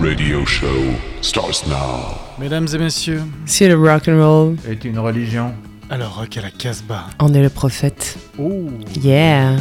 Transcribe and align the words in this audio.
radio 0.00 0.44
show 0.44 0.94
starts 1.20 1.66
now. 1.66 2.18
Mesdames 2.38 2.68
et 2.74 2.78
messieurs, 2.78 3.22
Si 3.46 3.66
le 3.66 3.74
rock 3.76 4.08
and 4.08 4.18
roll 4.18 4.56
est 4.68 4.84
une 4.84 4.98
religion. 4.98 5.52
alors 5.90 6.16
rock 6.16 6.36
à 6.36 6.42
la 6.42 6.50
Casbah. 6.50 7.06
en 7.18 7.32
est 7.34 7.42
le 7.42 7.50
prophète. 7.50 8.18
Oh, 8.38 8.68
Yeah. 9.02 9.56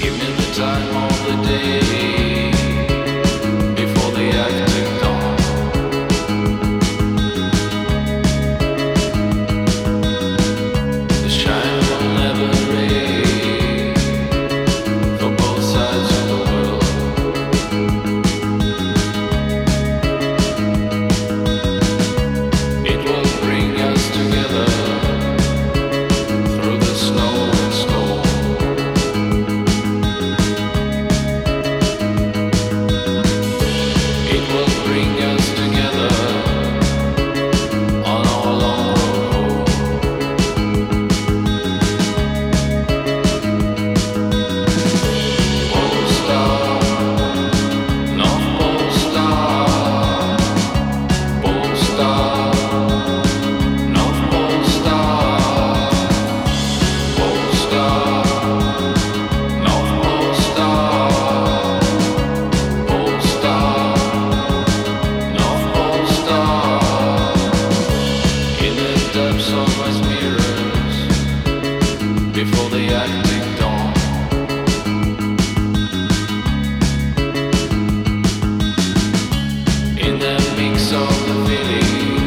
Give 0.00 0.12
me 0.12 0.28
the 0.36 0.54
time 0.54 0.97
of 81.50 82.17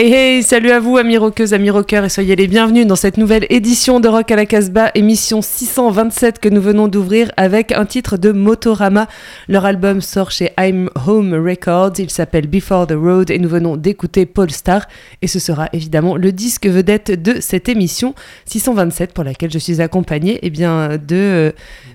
Hey 0.00 0.12
hey, 0.12 0.42
salut 0.44 0.70
à 0.70 0.78
vous 0.78 0.96
amis 0.96 1.16
rockeuses, 1.16 1.54
amis 1.54 1.70
rockeurs 1.70 2.04
et 2.04 2.08
soyez 2.08 2.36
les 2.36 2.46
bienvenus 2.46 2.86
dans 2.86 2.94
cette 2.94 3.16
nouvelle 3.16 3.46
édition 3.50 3.98
de 3.98 4.06
Rock 4.06 4.30
à 4.30 4.36
la 4.36 4.46
Casbah, 4.46 4.92
émission 4.94 5.42
627 5.42 6.38
que 6.38 6.48
nous 6.48 6.60
venons 6.60 6.86
d'ouvrir 6.86 7.32
avec 7.36 7.72
un 7.72 7.84
titre 7.84 8.16
de 8.16 8.30
Motorama. 8.30 9.08
Leur 9.48 9.64
album 9.64 10.00
sort 10.00 10.30
chez 10.30 10.52
I'm 10.56 10.88
Home 11.08 11.34
Records, 11.34 11.94
il 11.98 12.10
s'appelle 12.10 12.46
Before 12.46 12.86
the 12.86 12.92
Road 12.92 13.28
et 13.32 13.40
nous 13.40 13.48
venons 13.48 13.76
d'écouter 13.76 14.24
Paul 14.24 14.52
Star 14.52 14.86
et 15.20 15.26
ce 15.26 15.40
sera 15.40 15.68
évidemment 15.72 16.14
le 16.14 16.30
disque 16.30 16.68
vedette 16.68 17.20
de 17.20 17.40
cette 17.40 17.68
émission 17.68 18.14
627 18.44 19.12
pour 19.12 19.24
laquelle 19.24 19.50
je 19.50 19.58
suis 19.58 19.80
accompagnée 19.82 20.38
eh 20.42 20.50
bien, 20.50 20.90
de 20.90 21.16
euh, 21.16 21.50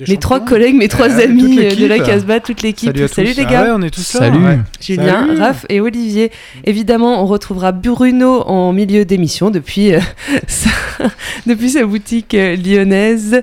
mes 0.09 0.17
trois 0.17 0.41
collègues, 0.41 0.75
mes 0.75 0.89
trois 0.89 1.07
toute 1.07 1.21
amis 1.21 1.55
de 1.55 1.85
la 1.85 1.99
Casbah, 1.99 2.41
toute 2.41 2.63
l'équipe. 2.63 2.91
Salut 3.07 3.31
les 3.31 3.43
Ah 3.47 3.49
gars. 3.49 3.63
ouais, 3.63 3.71
on 3.73 3.81
est 3.81 3.91
tous 3.91 4.15
là. 4.15 4.19
Salut. 4.19 4.45
ouais. 4.45 4.59
Julien, 4.81 5.25
Salut. 5.25 5.39
Raph 5.39 5.65
et 5.69 5.79
Olivier. 5.79 6.33
Évidemment, 6.65 7.23
on 7.23 7.27
retrouvera 7.27 7.71
Bruno 7.93 8.41
en 8.47 8.73
milieu 8.73 9.05
d'émission 9.05 9.51
depuis, 9.51 9.93
euh, 9.93 9.99
sa, 10.47 10.69
depuis 11.45 11.69
sa 11.69 11.85
boutique 11.85 12.33
euh, 12.33 12.55
lyonnaise. 12.55 13.41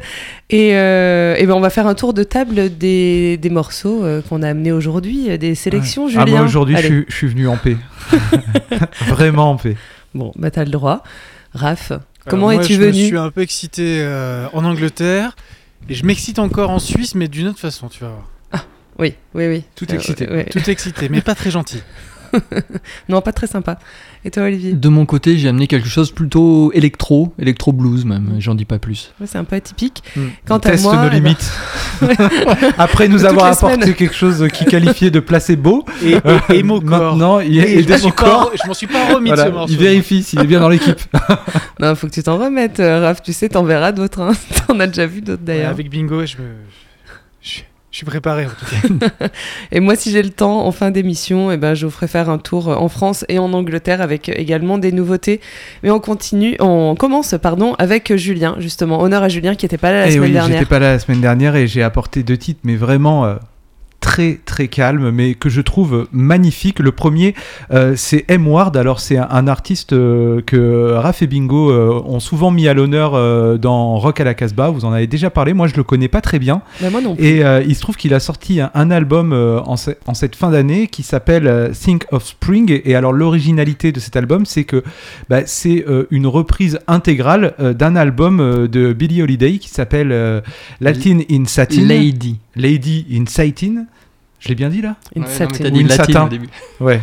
Et, 0.51 0.75
euh, 0.75 1.37
et 1.37 1.47
ben 1.47 1.55
on 1.55 1.61
va 1.61 1.71
faire 1.71 1.87
un 1.87 1.95
tour 1.95 2.13
de 2.13 2.25
table 2.25 2.77
des, 2.77 3.37
des 3.37 3.51
morceaux 3.51 4.03
euh, 4.03 4.21
qu'on 4.29 4.43
a 4.43 4.49
amenés 4.49 4.73
aujourd'hui, 4.73 5.39
des 5.39 5.55
sélections, 5.55 6.07
Ouais. 6.07 6.11
Julien. 6.11 6.25
Ah, 6.27 6.31
moi 6.31 6.41
aujourd'hui, 6.43 6.77
je, 6.83 7.03
je 7.09 7.15
suis 7.15 7.29
venu 7.29 7.47
en 7.47 7.57
paix. 7.57 7.77
Vraiment 9.07 9.51
en 9.53 9.57
paix. 9.57 9.77
Bon, 10.15 10.33
bah 10.37 10.51
t'as 10.51 10.65
le 10.65 10.71
droit. 10.71 11.03
Raph, 11.55 11.93
comment 12.29 12.51
es-tu 12.51 12.75
je 12.75 12.81
venu? 12.81 13.07
suis 13.07 13.17
un 13.17 13.31
peu 13.31 13.43
excité 13.43 13.99
euh, 14.01 14.47
en 14.53 14.65
Angleterre 14.65 15.37
et 15.89 15.95
je 15.95 16.05
m'excite 16.05 16.39
encore 16.41 16.71
en 16.71 16.79
Suisse, 16.81 17.15
mais 17.15 17.29
d'une 17.29 17.49
autre 17.49 17.61
façon, 17.61 17.89
tu 17.89 18.01
vas 18.01 18.09
voir. 18.11 18.67
Oui, 18.99 19.15
oui, 19.35 19.47
oui. 19.47 19.65
Tout 19.77 19.87
Euh, 19.91 19.95
excité. 19.95 20.29
ouais. 20.29 20.45
Tout 20.45 20.69
excité, 20.69 21.09
mais 21.09 21.21
pas 21.23 21.35
très 21.35 21.51
gentil. 21.51 21.83
Non, 23.09 23.21
pas 23.23 23.33
très 23.33 23.47
sympa. 23.47 23.79
Et 24.25 24.31
toi, 24.31 24.43
Olivier 24.43 24.73
De 24.75 24.89
mon 24.91 25.07
côté, 25.07 25.39
j'ai 25.39 25.49
amené 25.49 25.67
quelque 25.67 25.89
chose 25.89 26.11
plutôt 26.11 26.71
électro, 26.75 27.33
électro 27.39 27.73
blues 27.73 28.05
même, 28.05 28.35
j'en 28.39 28.55
dis 28.55 28.67
pas 28.67 28.79
plus. 28.79 29.13
Ouais, 29.19 29.27
C'est 29.27 29.39
un 29.39 29.45
peu 29.45 29.57
atypique. 29.57 30.03
Hmm. 30.15 30.27
Quant 30.47 30.57
On 30.57 30.59
à 30.59 30.61
teste 30.61 30.85
moi, 30.85 30.97
nos 30.97 31.05
eh 31.07 31.09
ben, 31.11 31.15
limites. 31.17 31.51
Après 32.79 33.09
nous 33.09 33.25
avoir 33.25 33.47
apporté 33.47 33.77
semaines. 33.81 33.95
quelque 33.95 34.15
chose 34.15 34.47
qui 34.53 34.65
qualifiait 34.67 35.11
de 35.11 35.21
placebo, 35.21 35.85
Et, 36.05 36.13
et, 36.53 36.59
et 36.59 36.63
mon 36.63 36.81
corps. 36.81 37.13
maintenant 37.13 37.41
il 37.41 37.61
je 37.63 37.85
de 37.87 37.91
m'en 37.93 37.97
son 37.97 38.03
suis 38.05 38.13
pas- 38.13 38.25
corps. 38.25 38.51
Je 38.63 38.69
m'en 38.69 38.75
suis 38.75 38.87
pas 38.87 39.15
remis 39.15 39.31
de 39.31 39.35
Voilà, 39.35 39.51
ce 39.51 39.55
morceau. 39.55 39.73
il 39.73 39.79
vérifie 39.79 40.23
s'il 40.23 40.41
est 40.41 40.47
bien 40.47 40.61
dans 40.61 40.69
l'équipe. 40.69 41.01
Non, 41.81 41.95
faut 41.95 42.09
que 42.09 42.13
tu 42.13 42.23
t'en 42.23 42.37
remettes, 42.37 42.79
euh, 42.79 43.01
Raph. 43.01 43.23
Tu 43.23 43.33
sais, 43.33 43.49
t'en 43.49 43.63
verras 43.65 43.93
d'autres. 43.93 44.21
hein. 44.21 44.33
T'en 44.67 44.79
as 44.81 44.87
déjà 44.87 45.07
vu 45.07 45.23
d'autres 45.23 45.41
Ouais, 45.41 45.47
d'ailleurs. 45.47 45.71
avec 45.71 45.89
Bingo, 45.89 46.27
je, 46.27 46.37
me... 46.37 46.43
je, 47.91 47.97
suis 47.97 48.07
préparé 48.07 48.47
en 48.47 48.51
tout 48.51 48.67
cas. 49.09 49.29
Et 49.73 49.81
moi, 49.81 49.97
si 49.97 50.11
j'ai 50.11 50.23
le 50.23 50.31
temps, 50.31 50.67
en 50.67 50.73
fin 50.73 50.91
d'émission, 50.91 51.51
eh 51.51 51.57
ben, 51.57 51.75
je 51.75 51.87
vous 51.87 51.93
ferai 51.93 52.07
faire 52.09 52.31
un 52.31 52.39
tour 52.39 52.69
en 52.69 52.89
France 52.89 53.25
et 53.29 53.39
en 53.39 53.53
Angleterre 53.53 54.01
avec 54.01 54.29
également 54.29 54.79
des 54.79 54.93
nouveautés. 54.93 55.41
Mais 55.83 55.91
on 55.91 56.01
continue, 56.01 56.57
on 56.61 56.95
commence, 56.95 57.35
pardon, 57.43 57.75
avec 57.79 58.15
Julien, 58.17 58.57
justement. 58.59 59.01
Honneur 59.03 59.23
à 59.23 59.29
Julien 59.29 59.55
qui 59.55 59.65
n'était 59.65 59.79
pas 59.79 59.91
là 59.93 60.01
la 60.01 60.07
Et 60.09 60.13
semaine 60.13 60.23
Eh 60.25 60.27
oui, 60.29 60.33
dernière. 60.33 60.59
j'étais 60.59 60.69
pas 60.69 60.79
là 60.79 60.93
la 60.93 60.99
semaine 60.99 61.21
dernière 61.21 61.57
et 61.57 61.67
j'ai 61.67 61.83
apporté 61.83 62.23
deux 62.23 62.37
titres, 62.39 62.61
mais 62.65 62.77
vraiment 62.77 63.25
euh, 63.25 63.35
très 64.01 64.41
très 64.45 64.69
calmes, 64.69 65.11
mais 65.11 65.35
que 65.35 65.49
je 65.49 65.61
trouve 65.61 66.09
magnifiques. 66.13 66.79
Le 66.79 66.91
premier, 66.93 67.35
euh, 67.71 67.95
c'est 67.97 68.25
M 68.29 68.49
Ward. 68.49 68.77
Alors 68.77 68.99
c'est 69.01 69.17
un, 69.19 69.29
un 69.31 69.47
artiste 69.47 69.93
euh, 69.93 70.41
que 70.45 70.93
Raph 70.95 71.23
et 71.23 71.27
Bingo 71.27 71.71
euh, 71.71 72.01
ont 72.05 72.21
souvent 72.21 72.51
mis 72.51 72.67
à 72.67 72.75
l'honneur 72.75 73.13
euh, 73.15 73.59
dans 73.59 73.99
Rock 73.99 74.21
à 74.21 74.25
la 74.25 74.35
Casbah. 74.35 74.71
Vous 74.71 74.85
en 74.85 74.93
avez 74.93 75.07
déjà 75.07 75.31
parlé. 75.31 75.53
Moi, 75.53 75.67
je 75.67 75.77
le 75.77 75.83
connais 75.85 76.09
pas 76.09 76.21
très 76.21 76.39
bien. 76.39 76.63
Bah, 76.81 76.91
moi 76.91 77.01
non 77.01 77.15
plus. 77.15 77.25
Et 77.25 77.45
euh, 77.45 77.63
il 77.67 77.75
se 77.75 77.81
trouve 77.81 77.97
qu'il 77.97 78.15
a 78.15 78.21
sorti 78.21 78.61
un, 78.61 78.71
un 78.75 78.91
album 78.91 79.33
euh, 79.33 79.61
en, 79.61 79.77
ce- 79.77 79.91
en 80.07 80.15
cette 80.15 80.35
fin 80.37 80.51
d'année 80.51 80.87
qui 80.89 81.03
s'appelle 81.03 81.47
euh, 81.47 81.69
Think 81.73 82.05
of 82.11 82.25
Spring. 82.27 82.71
Et, 82.73 82.91
et 82.91 82.95
alors 82.95 83.13
l'originalité 83.13 83.93
de 83.93 84.01
cet 84.01 84.17
album, 84.17 84.47
c'est 84.47 84.65
que 84.65 84.83
bah, 85.29 85.41
c'est 85.47 85.85
euh, 85.89 86.07
une 86.11 86.27
reprise 86.27 86.79
intégrale 86.87 87.55
euh, 87.61 87.75
d'un 87.75 87.97
album 87.97 88.41
euh, 88.41 88.67
de 88.67 88.93
Billie 88.93 89.23
Holiday 89.23 89.59
qui 89.59 89.69
s'appelle 89.69 90.13
euh, 90.13 90.41
Latin 90.81 91.19
in 91.31 91.45
Satin. 91.45 91.83
Lady. 91.83 92.39
Lady 92.57 93.07
in 93.13 93.25
Satin. 93.27 93.85
Je 94.39 94.49
l'ai 94.49 94.55
bien 94.55 94.71
dit 94.71 94.81
là? 94.81 94.97
Une 95.15 95.25
Ouais, 95.25 95.29
satin. 95.29 95.67
Ou 95.67 95.71
dit 95.71 95.81
une 95.81 95.89
latine 95.89 96.05
satin. 96.15 96.25
au 96.25 96.29
début. 96.31 96.49
Ouais. 96.81 97.03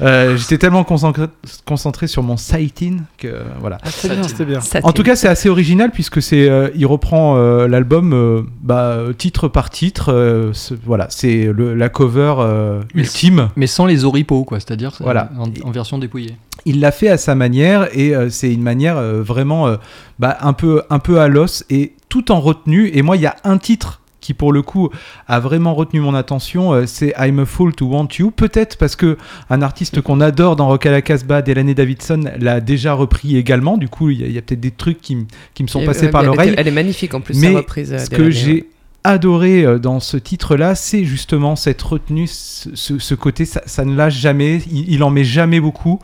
Euh, 0.00 0.36
J'étais 0.36 0.58
tellement 0.58 0.82
concentré, 0.82 1.26
concentré 1.64 2.08
sur 2.08 2.24
mon 2.24 2.36
Satin 2.36 2.96
que 3.18 3.28
voilà. 3.60 3.78
Ah, 3.84 3.90
c'était 3.92 4.16
bien, 4.16 4.22
c'était 4.26 4.44
bien. 4.44 4.60
Satin. 4.60 4.88
En 4.88 4.92
tout 4.92 5.04
cas, 5.04 5.14
c'est 5.14 5.28
assez 5.28 5.48
original 5.48 5.92
puisque 5.92 6.20
c'est, 6.20 6.48
euh, 6.48 6.70
il 6.74 6.84
reprend 6.86 7.36
euh, 7.36 7.68
l'album 7.68 8.12
euh, 8.12 8.42
bah, 8.62 8.98
titre 9.16 9.46
par 9.46 9.70
titre. 9.70 10.08
euh, 10.12 10.50
voilà, 10.84 11.06
c'est 11.08 11.52
la 11.56 11.88
cover 11.88 12.34
euh, 12.40 12.82
Mais 12.96 13.02
ultime. 13.02 13.50
Mais 13.54 13.68
sans 13.68 13.86
les 13.86 14.04
oripeaux, 14.04 14.42
quoi. 14.42 14.58
C'est-à-dire 14.58 14.90
Voilà. 14.98 15.30
en, 15.38 15.44
en 15.64 15.70
version 15.70 15.98
dépouillée. 15.98 16.34
Il 16.64 16.80
l'a 16.80 16.90
fait 16.90 17.08
à 17.10 17.16
sa 17.16 17.36
manière 17.36 17.96
et 17.96 18.12
euh, 18.12 18.28
c'est 18.28 18.52
une 18.52 18.62
manière 18.62 18.96
euh, 18.96 19.22
vraiment 19.22 19.68
euh, 19.68 19.76
bah, 20.18 20.36
un 20.40 20.52
peu 20.52 20.82
un 20.90 20.98
peu 20.98 21.20
à 21.20 21.28
l'os 21.28 21.64
et 21.70 21.92
tout 22.08 22.32
en 22.32 22.40
retenue. 22.40 22.90
Et 22.92 23.02
moi, 23.02 23.14
il 23.16 23.22
y 23.22 23.26
a 23.26 23.36
un 23.44 23.58
titre 23.58 24.00
qui 24.22 24.32
pour 24.32 24.52
le 24.52 24.62
coup 24.62 24.88
a 25.28 25.38
vraiment 25.40 25.74
retenu 25.74 26.00
mon 26.00 26.14
attention, 26.14 26.72
euh, 26.72 26.86
c'est 26.86 27.12
I'm 27.18 27.40
a 27.40 27.44
Fool 27.44 27.74
to 27.74 27.84
Want 27.86 28.08
You. 28.18 28.30
Peut-être 28.30 28.78
parce 28.78 28.96
que 28.96 29.18
un 29.50 29.60
artiste 29.60 30.00
qu'on 30.00 30.22
adore 30.22 30.56
dans 30.56 30.68
Rock 30.68 30.86
à 30.86 30.90
la 30.92 31.02
Casbah, 31.02 31.42
Delaney 31.42 31.74
Davidson, 31.74 32.24
l'a 32.38 32.60
déjà 32.60 32.94
repris 32.94 33.36
également. 33.36 33.76
Du 33.76 33.88
coup, 33.90 34.08
il 34.08 34.32
y 34.32 34.38
a, 34.38 34.40
peut-être 34.40 34.60
des 34.60 34.70
trucs 34.70 35.02
qui, 35.02 35.26
qui 35.52 35.62
me 35.64 35.68
sont 35.68 35.80
Et, 35.82 35.84
passés 35.84 36.06
euh, 36.06 36.10
par 36.10 36.22
l'oreille. 36.22 36.54
Elle 36.56 36.68
est 36.68 36.70
magnifique 36.70 37.12
en 37.12 37.20
plus, 37.20 37.36
Mais 37.38 37.52
sa 37.52 37.58
reprise. 37.58 37.92
euh, 37.92 37.98
Ce 37.98 38.08
que 38.08 38.30
j'ai 38.30 38.66
adoré 39.04 39.80
dans 39.80 39.98
ce 39.98 40.16
titre-là, 40.16 40.76
c'est 40.76 41.04
justement 41.04 41.56
cette 41.56 41.82
retenue, 41.82 42.28
ce, 42.28 42.70
ce- 42.74 42.98
ce 43.00 43.14
côté, 43.16 43.44
ça, 43.44 43.60
ça 43.66 43.84
ne 43.84 43.96
lâche 43.96 44.16
jamais, 44.16 44.58
il, 44.70 44.88
il 44.92 45.02
en 45.02 45.10
met 45.10 45.24
jamais 45.24 45.58
beaucoup. 45.58 45.98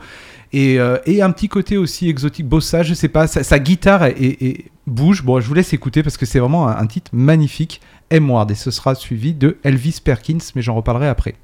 Et, 0.51 0.79
euh, 0.79 0.97
et 1.05 1.21
un 1.21 1.31
petit 1.31 1.47
côté 1.47 1.77
aussi 1.77 2.09
exotique, 2.09 2.47
bossa, 2.47 2.81
je 2.83 2.93
sais 2.93 3.07
pas, 3.07 3.27
sa, 3.27 3.59
guitare 3.59 4.05
est- 4.05 4.65
bouge. 4.87 5.23
Bon, 5.23 5.39
je 5.39 5.47
vous 5.47 5.53
laisse 5.53 5.73
écouter 5.73 6.01
parce 6.01 6.17
que 6.17 6.25
c'est 6.25 6.39
vraiment 6.39 6.67
un, 6.67 6.75
un 6.77 6.87
titre 6.87 7.11
magnifique, 7.13 7.81
M. 8.09 8.29
Ward, 8.31 8.49
et 8.49 8.55
ce 8.55 8.71
sera 8.71 8.95
suivi 8.95 9.33
de 9.33 9.57
Elvis 9.63 9.99
Perkins, 10.03 10.39
mais 10.55 10.61
j'en 10.63 10.73
reparlerai 10.75 11.07
après. 11.07 11.35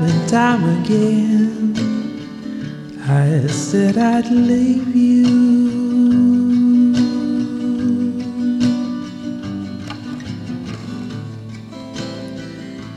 Time 0.00 0.08
and 0.08 0.28
time 0.30 0.64
again, 0.80 1.76
I 3.06 3.46
said 3.48 3.98
I'd 3.98 4.30
leave 4.30 4.96
you. 4.96 5.26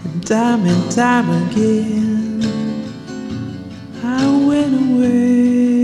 And 0.06 0.26
time 0.26 0.66
and 0.66 0.92
time 0.94 1.30
again, 1.50 2.42
I 4.02 4.26
went 4.48 4.74
away. 4.74 5.84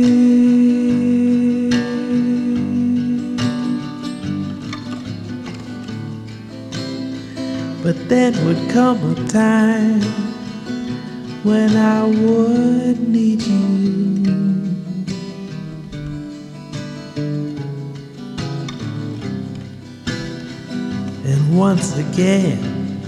But 7.84 8.08
then 8.08 8.34
would 8.46 8.70
come 8.70 9.04
a 9.12 9.16
time 9.28 10.29
when 11.44 11.76
I 11.78 12.04
would 12.04 13.00
need 13.08 13.42
you. 13.42 13.60
And 21.26 21.58
once 21.58 21.98
again, 21.98 23.00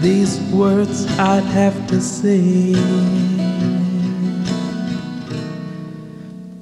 these 0.00 0.38
words 0.52 1.06
I'd 1.18 1.44
have 1.44 1.86
to 1.86 2.00
say. 2.00 2.74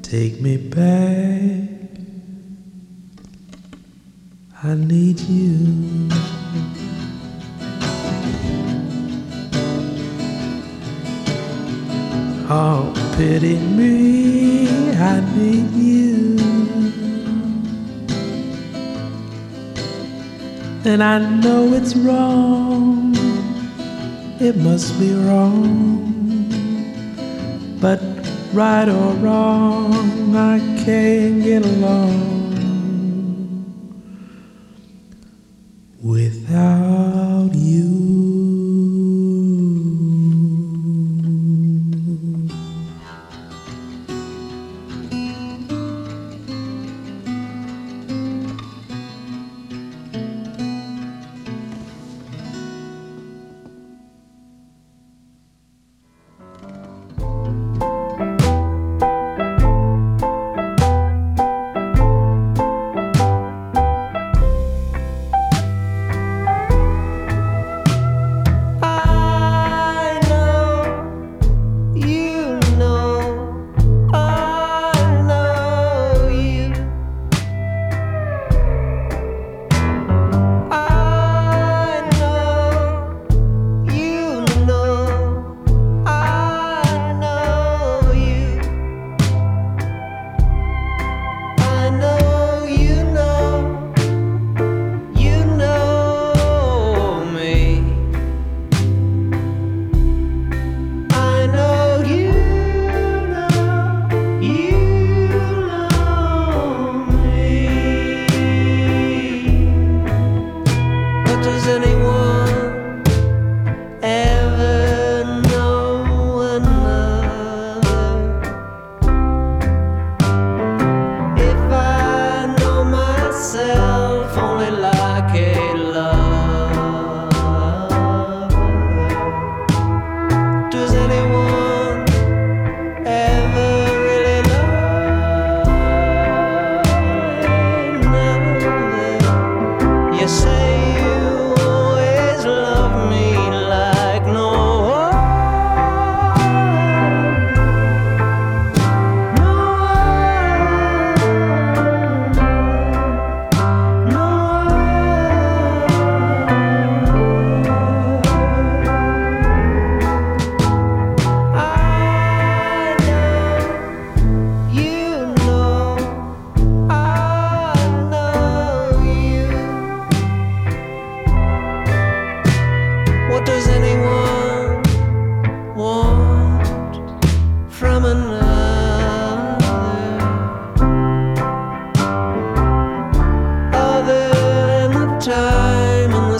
Take 0.03 0.41
me 0.41 0.57
back. 0.57 1.71
I 4.62 4.75
need 4.75 5.19
you. 5.21 6.39
Oh, 12.52 12.92
pity 13.16 13.57
me, 13.59 14.66
I 14.97 15.21
need 15.37 15.71
you. 15.71 16.37
And 20.85 21.00
I 21.00 21.21
know 21.40 21.73
it's 21.75 21.95
wrong, 21.95 23.14
it 24.40 24.57
must 24.57 24.99
be 24.99 25.14
wrong. 25.14 26.11
But 27.80 28.00
right 28.52 28.88
or 28.88 29.12
wrong, 29.23 30.35
I 30.35 30.59
can't 30.85 31.45
get 31.45 31.64
along. 31.64 32.39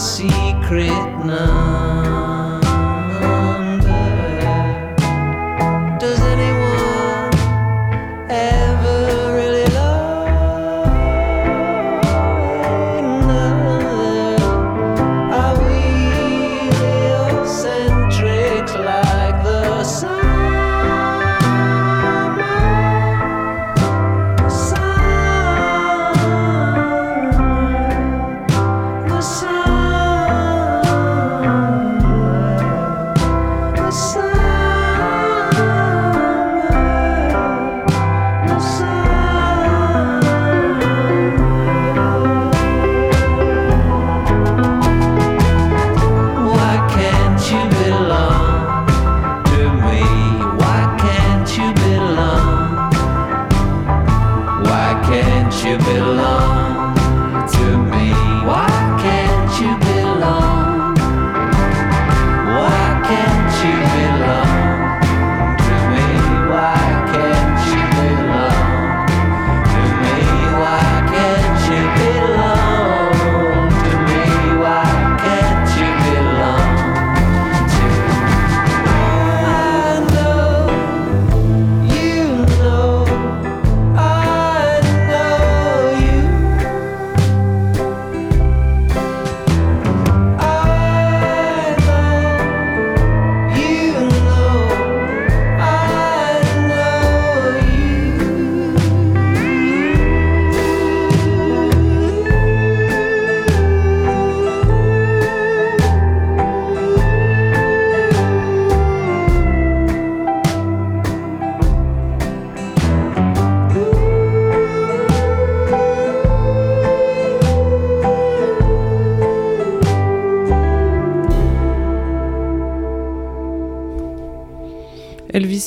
secret 0.01 0.89
now. 1.27 1.70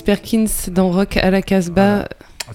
Perkins 0.03 0.69
dans 0.69 0.91
Rock 0.91 1.17
à 1.17 1.31
la 1.31 1.41
Casbah, 1.41 2.07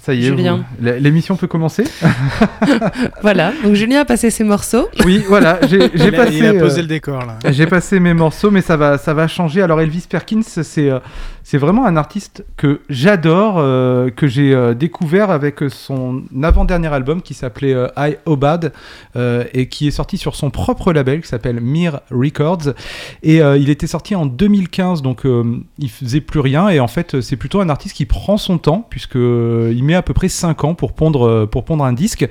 ça 0.09 0.15
y 0.15 0.25
est, 0.25 0.29
Julien. 0.29 0.65
vous- 0.81 0.88
l'émission 1.00 1.37
peut 1.37 1.47
commencer 1.47 1.85
Voilà, 3.23 3.53
donc 3.62 3.75
Julien 3.75 4.00
a 4.00 4.05
passé 4.05 4.31
ses 4.31 4.45
morceaux. 4.45 4.88
Oui, 5.05 5.23
voilà, 5.29 5.59
j'ai 5.69 5.91
j'ai 5.95 6.09
Il 6.09 6.15
a, 6.15 6.25
passé. 6.25 6.37
il 6.38 6.47
a 6.47 6.55
posé 6.55 6.79
euh, 6.79 6.83
le 6.83 6.88
décor 6.88 7.27
là. 7.27 7.38
J'ai 7.50 7.67
passé 7.67 8.00
mes 8.00 8.15
morceaux, 8.15 8.50
mais 8.50 8.61
ça 8.62 8.77
va, 8.77 8.99
ça 8.99 9.12
va 9.15 9.29
changer. 9.29 9.62
Alors 9.62 9.81
Elvis 9.81 10.07
Perkins, 10.09 10.41
c'est 10.43 10.88
euh, 10.91 10.99
c'est 11.43 11.59
vraiment 11.59 11.87
un 11.87 11.97
artiste 11.97 12.45
que 12.59 12.81
j'adore, 12.91 13.57
euh, 13.59 14.11
que 14.11 14.27
j'ai 14.27 14.55
euh, 14.55 14.75
découvert 14.75 15.31
avec 15.31 15.61
son 15.69 16.23
avant-dernier 16.43 16.88
album 16.88 17.23
qui 17.23 17.33
s'appelait 17.35 17.73
euh, 17.75 17.88
I 17.97 18.17
Obad 18.27 18.73
euh, 19.17 19.45
et 19.55 19.67
qui 19.69 19.88
est 19.88 19.93
sorti 19.93 20.19
sur 20.19 20.37
son 20.37 20.50
propre 20.50 20.93
label 20.93 21.23
qui 21.23 21.29
s'appelle 21.29 21.61
Mir 21.61 22.00
Records. 22.11 22.75
Et 23.23 23.41
euh, 23.41 23.57
il 23.57 23.71
était 23.71 23.87
sorti 23.87 24.15
en 24.15 24.27
2015, 24.27 25.00
donc 25.03 25.25
euh, 25.25 25.59
il 25.79 25.91
faisait 25.91 26.21
plus 26.21 26.41
rien. 26.41 26.69
Et 26.69 26.81
en 26.81 26.88
fait, 26.88 27.21
c'est 27.23 27.37
plutôt 27.37 27.61
un 27.61 27.69
artiste 27.71 27.97
qui 27.97 28.05
prend 28.05 28.37
son 28.37 28.59
temps 28.59 28.87
puisque 28.91 29.15
il 29.17 29.83
met 29.85 29.95
à 29.99 30.02
peu 30.02 30.14
près 30.14 30.28
5 30.28 30.64
ans 30.64 30.75
pour 30.75 30.93
pondre, 30.93 31.26
euh, 31.26 31.47
pour 31.47 31.64
pondre 31.64 31.85
un 31.85 31.93
disque. 31.93 32.26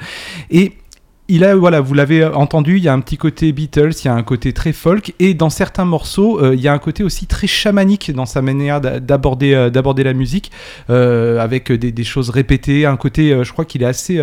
Et 0.49 0.73
il 1.29 1.43
a, 1.43 1.55
voilà, 1.55 1.81
vous 1.81 1.93
l'avez 1.93 2.23
entendu, 2.23 2.77
il 2.77 2.83
y 2.83 2.87
a 2.87 2.93
un 2.93 3.01
petit 3.01 3.17
côté 3.17 3.51
Beatles, 3.51 3.91
il 4.01 4.05
y 4.05 4.07
a 4.07 4.13
un 4.13 4.23
côté 4.23 4.53
très 4.53 4.71
folk, 4.71 5.13
et 5.19 5.33
dans 5.33 5.49
certains 5.49 5.83
morceaux, 5.83 6.41
euh, 6.41 6.55
il 6.55 6.61
y 6.61 6.69
a 6.69 6.73
un 6.73 6.79
côté 6.79 7.03
aussi 7.03 7.27
très 7.27 7.47
chamanique 7.47 8.11
dans 8.11 8.25
sa 8.25 8.41
manière 8.41 8.79
euh, 8.83 8.99
d'aborder 8.99 10.03
la 10.03 10.13
musique, 10.13 10.51
euh, 10.89 11.39
avec 11.39 11.71
des, 11.71 12.03
choses 12.05 12.29
répétées, 12.29 12.85
un 12.85 12.95
côté, 12.95 13.43
je 13.43 13.51
crois 13.51 13.65
qu'il 13.65 13.83
est 13.83 13.87
assez 13.87 14.21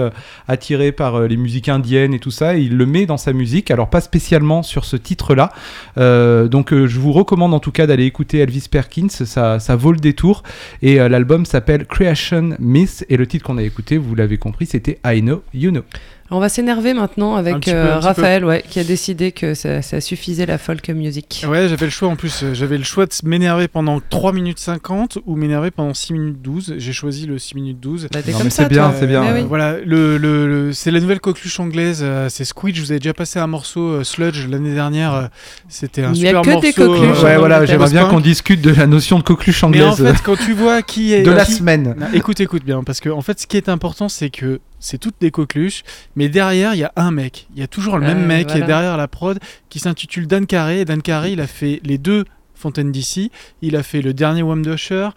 attiré 0.48 0.92
par 0.92 1.20
les 1.22 1.36
musiques 1.36 1.68
indiennes 1.68 2.14
et 2.14 2.18
tout 2.18 2.30
ça, 2.30 2.56
et 2.56 2.62
il 2.62 2.76
le 2.76 2.86
met 2.86 3.04
dans 3.04 3.18
sa 3.18 3.34
musique, 3.34 3.70
alors 3.70 3.90
pas 3.90 4.00
spécialement 4.00 4.62
sur 4.62 4.86
ce 4.86 4.96
titre-là, 4.96 5.52
donc 5.96 6.72
je 6.72 6.98
vous 6.98 7.12
recommande 7.12 7.52
en 7.52 7.60
tout 7.60 7.72
cas 7.72 7.86
d'aller 7.86 8.06
écouter 8.06 8.38
Elvis 8.38 8.68
Perkins, 8.70 9.08
ça, 9.10 9.60
ça 9.60 9.76
vaut 9.76 9.92
le 9.92 9.98
détour, 9.98 10.42
et 10.80 10.96
l'album 10.96 11.44
s'appelle 11.44 11.86
Creation 11.86 12.56
Myth, 12.58 13.04
et 13.10 13.18
le 13.18 13.26
titre 13.26 13.44
qu'on 13.44 13.58
a 13.58 13.62
écouté, 13.62 13.98
vous 13.98 14.14
l'avez 14.14 14.38
compris, 14.38 14.64
c'était 14.64 14.98
I 15.04 15.20
Know, 15.20 15.42
You 15.52 15.70
Know. 15.70 15.82
On 16.30 16.40
va 16.40 16.48
s'énerver 16.48 16.94
maintenant 16.94 17.34
avec 17.36 17.66
peu, 17.66 17.70
euh, 17.70 17.98
Raphaël, 17.98 18.44
ouais, 18.46 18.64
qui 18.68 18.80
a 18.80 18.84
décidé 18.84 19.30
que 19.30 19.52
ça, 19.54 19.82
ça 19.82 20.00
suffisait 20.00 20.46
la 20.46 20.56
folk 20.56 20.88
music. 20.88 21.44
Ouais, 21.46 21.68
j'avais 21.68 21.84
le 21.84 21.90
choix 21.90 22.08
en 22.08 22.16
plus. 22.16 22.42
euh, 22.42 22.54
J'avais 22.54 22.78
le 22.78 22.82
choix 22.84 23.04
de 23.04 23.12
m'énerver 23.24 23.68
pendant 23.68 24.00
3 24.00 24.32
minutes 24.32 24.58
50 24.58 25.18
ou 25.26 25.36
m'énerver 25.36 25.70
pendant 25.70 25.92
6 25.92 26.14
minutes 26.14 26.40
12. 26.40 26.74
J'ai 26.78 26.92
choisi 26.94 27.26
le 27.26 27.38
6 27.38 27.54
minutes 27.56 27.78
12. 27.78 28.08
Bah, 28.10 28.20
mais 28.26 28.32
c'est 28.50 28.68
bien, 28.68 28.92
c'est 28.98 29.06
bien. 29.06 29.20
Mais 29.22 29.28
Euh, 29.28 29.34
oui. 29.42 29.46
Voilà, 29.48 29.76
le, 29.84 30.16
le- 30.16 30.46
le- 30.48 30.72
c'est 30.72 30.90
la 30.90 31.00
nouvelle 31.00 31.20
coqueluche 31.20 31.60
anglaise, 31.60 32.00
euh, 32.02 32.28
c'est 32.30 32.44
Squid. 32.46 32.74
Je 32.74 32.80
vous 32.80 32.90
avais 32.90 33.00
déjà 33.00 33.12
passé 33.14 33.38
un 33.38 33.46
morceau 33.46 33.82
euh, 33.82 34.02
Sludge 34.04 34.46
l'année 34.48 34.74
dernière. 34.74 35.28
C'était 35.68 36.04
un 36.04 36.14
Il 36.14 36.20
n'y 36.22 36.26
a 36.26 36.30
super 36.30 36.42
que 36.42 36.50
morceau. 36.50 36.66
des 36.66 36.72
coqueluches, 36.72 37.18
euh, 37.18 37.24
ouais, 37.24 37.36
voilà, 37.36 37.66
j'aimerais 37.66 37.90
bien 37.90 38.06
qu'on 38.06 38.20
discute 38.20 38.62
de 38.62 38.70
la 38.70 38.86
notion 38.86 39.18
de 39.18 39.24
coqueluche 39.24 39.62
Mais 39.62 39.68
anglaise 39.82 40.00
en 40.02 40.12
fait, 40.14 40.22
quand 40.22 40.36
tu 40.36 40.54
vois 40.54 40.80
qui 40.82 41.12
est 41.12 41.22
de 41.22 41.30
la 41.30 41.44
qui- 41.44 41.52
semaine. 41.52 41.94
Non, 41.98 42.06
écoute, 42.14 42.40
écoute 42.40 42.64
bien, 42.64 42.82
parce 42.82 43.00
que 43.00 43.10
en 43.10 43.20
fait, 43.20 43.38
ce 43.40 43.46
qui 43.46 43.58
est 43.58 43.68
important, 43.68 44.08
c'est 44.08 44.30
que 44.30 44.60
c'est 44.84 44.98
toutes 44.98 45.16
des 45.20 45.30
coqueluches, 45.30 45.82
mais 46.16 46.28
derrière, 46.28 46.74
il 46.74 46.80
y 46.80 46.84
a 46.84 46.92
un 46.96 47.10
mec. 47.10 47.48
Il 47.54 47.60
y 47.60 47.62
a 47.62 47.66
toujours 47.66 47.98
le 47.98 48.04
Euh, 48.04 48.08
même 48.14 48.26
mec 48.26 48.46
qui 48.48 48.58
est 48.58 48.62
derrière 48.66 48.96
la 48.96 49.08
prod, 49.08 49.38
qui 49.70 49.78
s'intitule 49.78 50.26
Dan 50.26 50.46
Carré. 50.46 50.80
Et 50.80 50.84
Dan 50.84 51.00
Carré, 51.02 51.32
il 51.32 51.40
a 51.40 51.46
fait 51.46 51.80
les 51.84 51.98
deux 51.98 52.24
Fontaine 52.54 52.92
d'ici. 52.92 53.30
Il 53.62 53.76
a 53.76 53.82
fait 53.82 54.00
le 54.00 54.14
dernier 54.14 54.42
Wham 54.42 54.62
d'Usher. 54.64 55.08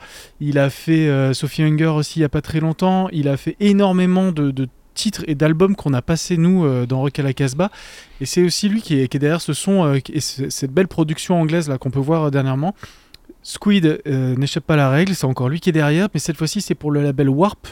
Il 0.42 0.58
a 0.58 0.70
fait 0.70 1.08
euh, 1.08 1.34
Sophie 1.34 1.64
Hunger 1.64 1.86
aussi 1.88 2.20
il 2.20 2.22
y 2.24 2.26
a 2.26 2.30
pas 2.30 2.42
très 2.42 2.60
longtemps. 2.60 3.08
Il 3.12 3.28
a 3.28 3.38
fait 3.38 3.56
énormément 3.60 4.32
de, 4.32 4.52
de 4.52 4.68
titres 4.96 5.24
et 5.28 5.36
d'albums 5.36 5.76
qu'on 5.76 5.94
a 5.94 6.02
passé 6.02 6.36
nous 6.38 6.66
euh, 6.66 6.86
dans 6.88 7.00
Rock 7.02 7.20
à 7.20 7.24
la 7.24 7.34
Casbah. 7.34 7.70
Et 8.22 8.26
c'est 8.26 8.42
aussi 8.44 8.68
lui 8.70 8.82
qui 8.82 9.00
est, 9.00 9.08
qui 9.08 9.18
est 9.18 9.20
derrière 9.20 9.42
ce 9.42 9.54
son 9.54 9.86
euh, 9.86 10.00
et 10.12 10.20
ce- 10.20 10.50
cette 10.50 10.72
belle 10.72 10.88
production 10.88 11.40
anglaise 11.40 11.70
là 11.70 11.78
qu'on 11.78 11.92
peut 11.92 12.00
voir 12.00 12.24
euh, 12.24 12.30
dernièrement. 12.32 12.74
Squid 13.44 14.02
euh, 14.08 14.36
n'échappe 14.36 14.66
pas 14.66 14.74
à 14.74 14.78
la 14.78 14.90
règle, 14.90 15.16
c'est 15.16 15.26
encore 15.26 15.48
lui 15.48 15.60
qui 15.62 15.70
est 15.70 15.74
derrière, 15.74 16.10
mais 16.14 16.20
cette 16.20 16.36
fois-ci 16.36 16.60
c'est 16.60 16.76
pour 16.76 16.92
le 16.92 17.02
label 17.02 17.30
Warp 17.30 17.68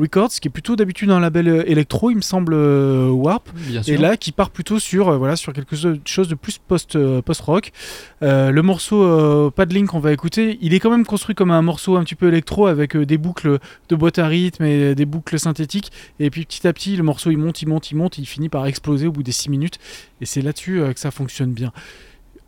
Records, 0.00 0.30
qui 0.30 0.48
est 0.48 0.50
plutôt 0.50 0.76
d'habitude 0.76 1.10
un 1.10 1.20
label 1.20 1.48
euh, 1.48 1.62
électro, 1.70 2.10
il 2.10 2.16
me 2.16 2.20
semble 2.20 2.54
euh, 2.54 3.08
Warp, 3.10 3.48
Bien 3.54 3.82
sûr. 3.82 3.94
et 3.94 3.96
là 3.98 4.16
qui 4.16 4.32
part 4.32 4.50
plutôt 4.50 4.78
sur 4.78 5.08
euh, 5.08 5.16
voilà 5.18 5.36
sur 5.36 5.52
quelque 5.52 5.76
chose- 5.76 6.28
de 6.28 6.34
plus 6.34 6.58
post 6.58 6.96
euh, 6.96 7.20
post 7.22 7.40
rock. 7.42 7.72
le 8.20 8.60
morceau 8.60 9.50
Paddling 9.50 9.86
qu'on 9.86 10.00
va 10.00 10.12
écouter, 10.12 10.58
il 10.60 10.74
est 10.74 10.80
quand 10.80 10.90
même 10.90 11.04
construit 11.06 11.34
comme 11.34 11.50
un 11.50 11.62
morceau 11.62 11.96
un 11.96 12.04
petit 12.04 12.14
peu 12.14 12.28
électro 12.28 12.66
avec 12.66 12.96
des 12.96 13.18
boucles 13.18 13.58
de 13.88 13.96
boîte 13.96 14.18
à 14.18 14.26
rythme 14.26 14.64
et 14.64 14.94
des 14.94 15.04
boucles 15.06 15.38
synthétiques. 15.38 15.92
Et 16.20 16.30
puis 16.30 16.44
petit 16.44 16.66
à 16.66 16.72
petit 16.72 16.96
le 16.96 17.02
morceau 17.02 17.30
il 17.30 17.38
monte, 17.38 17.62
il 17.62 17.66
monte, 17.68 17.90
il 17.90 17.96
monte, 17.96 18.18
il 18.18 18.26
finit 18.26 18.48
par 18.48 18.66
exploser 18.66 19.06
au 19.06 19.12
bout 19.12 19.22
des 19.22 19.32
6 19.32 19.50
minutes. 19.50 19.78
Et 20.20 20.26
c'est 20.26 20.42
là-dessus 20.42 20.80
que 20.94 21.00
ça 21.00 21.10
fonctionne 21.10 21.52
bien. 21.52 21.72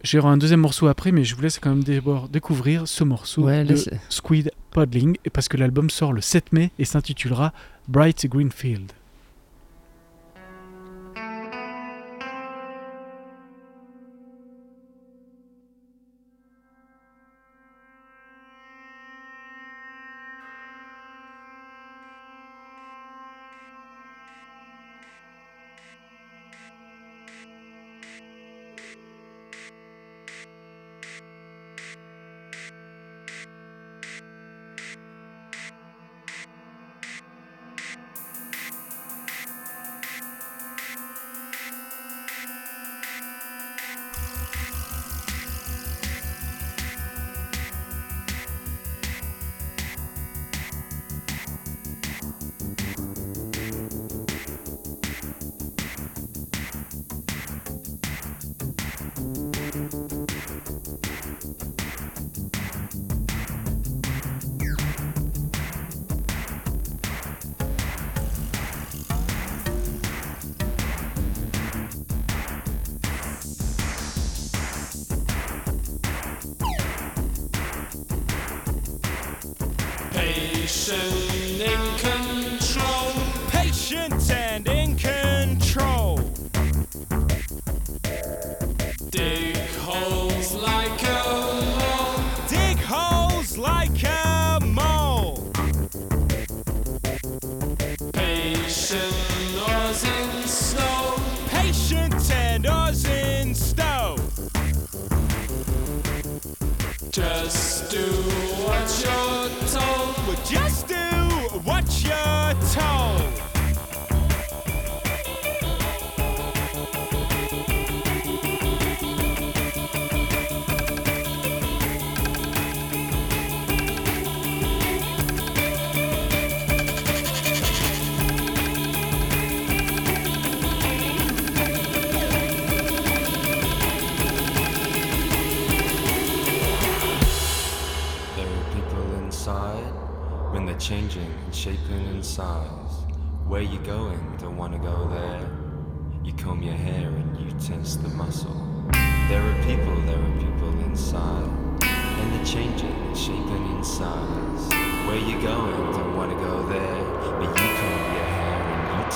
J'irai 0.02 0.28
un 0.28 0.38
deuxième 0.38 0.60
morceau 0.60 0.86
après, 0.88 1.12
mais 1.12 1.24
je 1.24 1.34
vous 1.36 1.42
laisse 1.42 1.58
quand 1.58 1.70
même 1.74 1.84
découvrir 2.30 2.88
ce 2.88 3.04
morceau 3.04 3.42
Ouais, 3.42 3.64
de 3.64 3.74
Squid 4.08 4.50
Paddling, 4.70 5.16
et 5.24 5.30
parce 5.30 5.48
que 5.48 5.56
l'album 5.56 5.90
sort 5.90 6.12
le 6.12 6.20
7 6.20 6.52
mai 6.52 6.70
et 6.78 6.84
s'intitulera 6.84 7.52
Bright 7.88 8.26
Greenfield. 8.26 8.92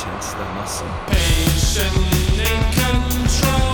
And 0.07 0.13
you 0.13 0.21
tense 0.21 0.33
the 0.35 0.45
muscle. 0.55 0.89
Patient 1.07 1.97
in 2.39 2.63
control. 2.73 3.74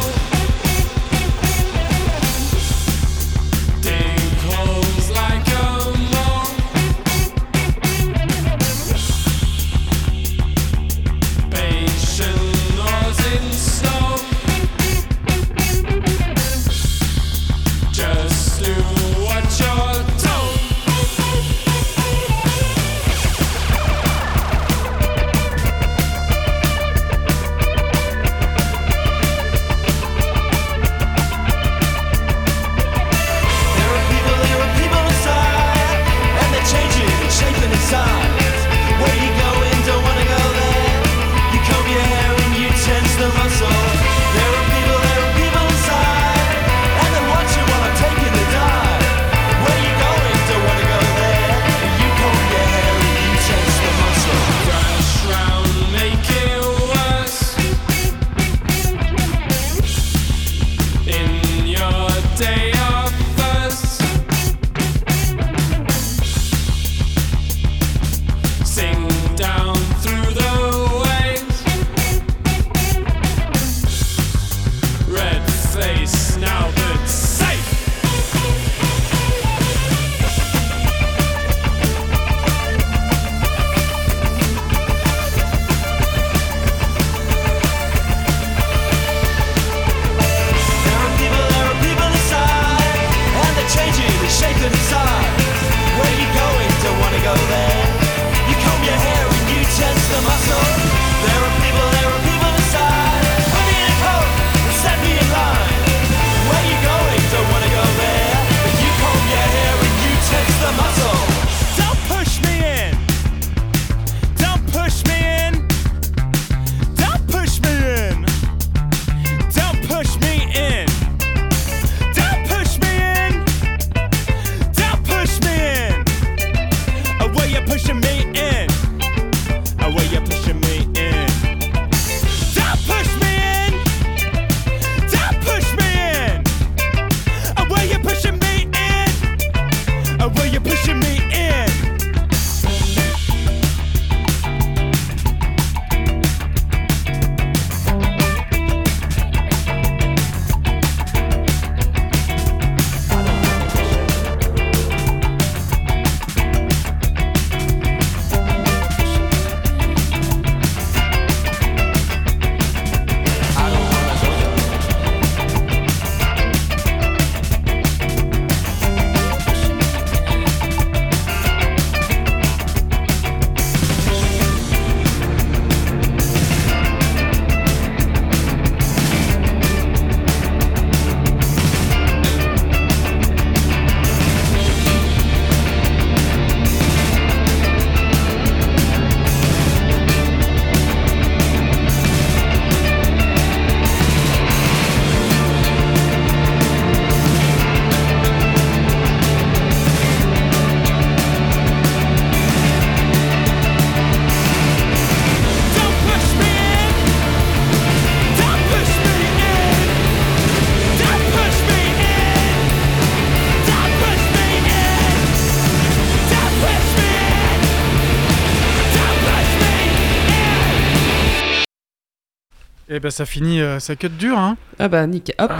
Et 222.92 222.98
ben 222.98 223.12
ça 223.12 223.24
finit, 223.24 223.60
euh, 223.60 223.78
ça 223.78 223.94
cut 223.94 224.08
dur, 224.08 224.36
hein. 224.36 224.56
Ah 224.80 224.88
bah 224.88 225.06
nickel, 225.06 225.36
hop, 225.38 225.52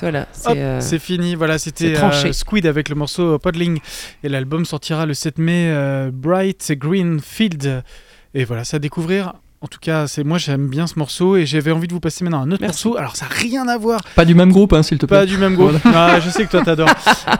voilà, 0.00 0.22
Hop, 0.22 0.26
c'est 0.32 0.58
euh, 0.58 0.80
c'est 0.80 0.98
fini. 0.98 1.36
Voilà, 1.36 1.56
c'était 1.56 1.96
euh, 1.96 2.32
Squid 2.32 2.66
avec 2.66 2.88
le 2.88 2.96
morceau 2.96 3.34
euh, 3.34 3.38
Podling. 3.38 3.78
Et 4.24 4.28
l'album 4.28 4.64
sortira 4.64 5.06
le 5.06 5.14
7 5.14 5.38
mai. 5.38 5.72
Bright 6.12 6.72
Green 6.72 7.20
Field. 7.20 7.84
Et 8.34 8.44
voilà, 8.44 8.64
ça 8.64 8.78
à 8.78 8.80
découvrir. 8.80 9.34
En 9.62 9.68
tout 9.68 9.78
cas, 9.80 10.08
c'est 10.08 10.24
moi 10.24 10.38
j'aime 10.38 10.68
bien 10.68 10.88
ce 10.88 10.98
morceau 10.98 11.36
et 11.36 11.46
j'avais 11.46 11.70
envie 11.70 11.86
de 11.86 11.92
vous 11.92 12.00
passer 12.00 12.24
maintenant 12.24 12.40
un 12.42 12.50
autre 12.50 12.62
Merci. 12.62 12.88
morceau. 12.88 12.98
Alors 12.98 13.14
ça 13.14 13.26
n'a 13.26 13.34
rien 13.34 13.68
à 13.68 13.78
voir, 13.78 14.00
Pas 14.16 14.24
du 14.24 14.34
même 14.34 14.50
groupe, 14.50 14.72
hein, 14.72 14.82
s'il 14.82 14.98
te 14.98 15.06
plaît. 15.06 15.18
pas 15.18 15.24
du 15.26 15.38
même 15.38 15.54
groupe. 15.54 15.72
Ah, 15.84 16.18
je 16.18 16.30
sais 16.30 16.44
que 16.44 16.50
toi 16.50 16.62
t'adores. 16.62 16.88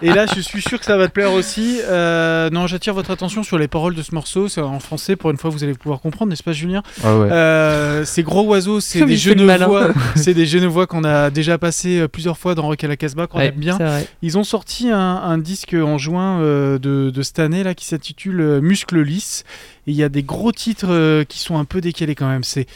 Et 0.03 0.11
là, 0.13 0.27
je 0.33 0.41
suis 0.41 0.63
sûr 0.63 0.79
que 0.79 0.85
ça 0.85 0.97
va 0.97 1.09
te 1.09 1.13
plaire 1.13 1.33
aussi. 1.33 1.81
Euh, 1.83 2.49
non, 2.51 2.69
j'attire 2.69 2.95
votre 2.95 3.11
attention 3.11 3.43
sur 3.43 3.59
les 3.59 3.67
paroles 3.67 3.97
de 3.97 4.03
ce 4.03 4.15
morceau. 4.15 4.47
C'est 4.49 4.61
en 4.61 4.79
français. 4.79 5.17
Pour 5.17 5.31
une 5.33 5.37
fois, 5.37 5.51
vous 5.51 5.65
allez 5.65 5.75
pouvoir 5.75 6.01
comprendre, 6.01 6.31
n'est-ce 6.31 6.45
pas, 6.45 6.53
Julien? 6.53 6.83
Ah 7.03 7.19
ouais. 7.19 7.29
Euh, 7.33 8.05
ces 8.05 8.23
gros 8.23 8.45
oiseaux, 8.45 8.79
c'est 8.79 9.05
des 9.05 9.17
genevois. 9.17 9.89
c'est 10.15 10.35
des 10.35 10.47
genevois 10.47 10.87
qu'on 10.87 11.03
a 11.03 11.31
déjà 11.31 11.59
passé 11.59 11.99
euh, 12.03 12.09
plusieurs 12.09 12.39
fois 12.39 12.55
dans 12.55 12.63
Rock 12.63 12.85
à 12.85 12.89
la 12.89 12.97
Casbah, 12.97 13.27
qu'on 13.27 13.39
ouais, 13.39 13.47
aime 13.49 13.57
bien. 13.57 13.79
c'est. 13.79 14.09
Ils 14.23 14.39
ont 14.39 14.45
sorti 14.45 14.91
un, 14.91 14.97
un 14.99 15.39
disque 15.39 15.75
en 15.75 15.99
juin 15.99 16.41
euh, 16.41 16.79
de, 16.79 17.11
de 17.11 17.23
cette 17.23 17.41
année 17.41 17.65
là 17.65 17.75
qui 17.75 17.87
s'intitule 17.87 18.61
Muscle 18.63 19.01
lisse. 19.01 19.43
Et 19.87 19.91
il 19.93 19.97
y 19.97 20.03
a 20.03 20.09
des 20.09 20.23
gros 20.23 20.53
titres 20.53 20.91
euh, 20.91 21.25
qui 21.25 21.39
sont 21.39 21.57
un 21.59 21.65
peu 21.65 21.81
décalés 21.81 22.15
quand 22.15 22.29
même. 22.29 22.45
C'est 22.45 22.67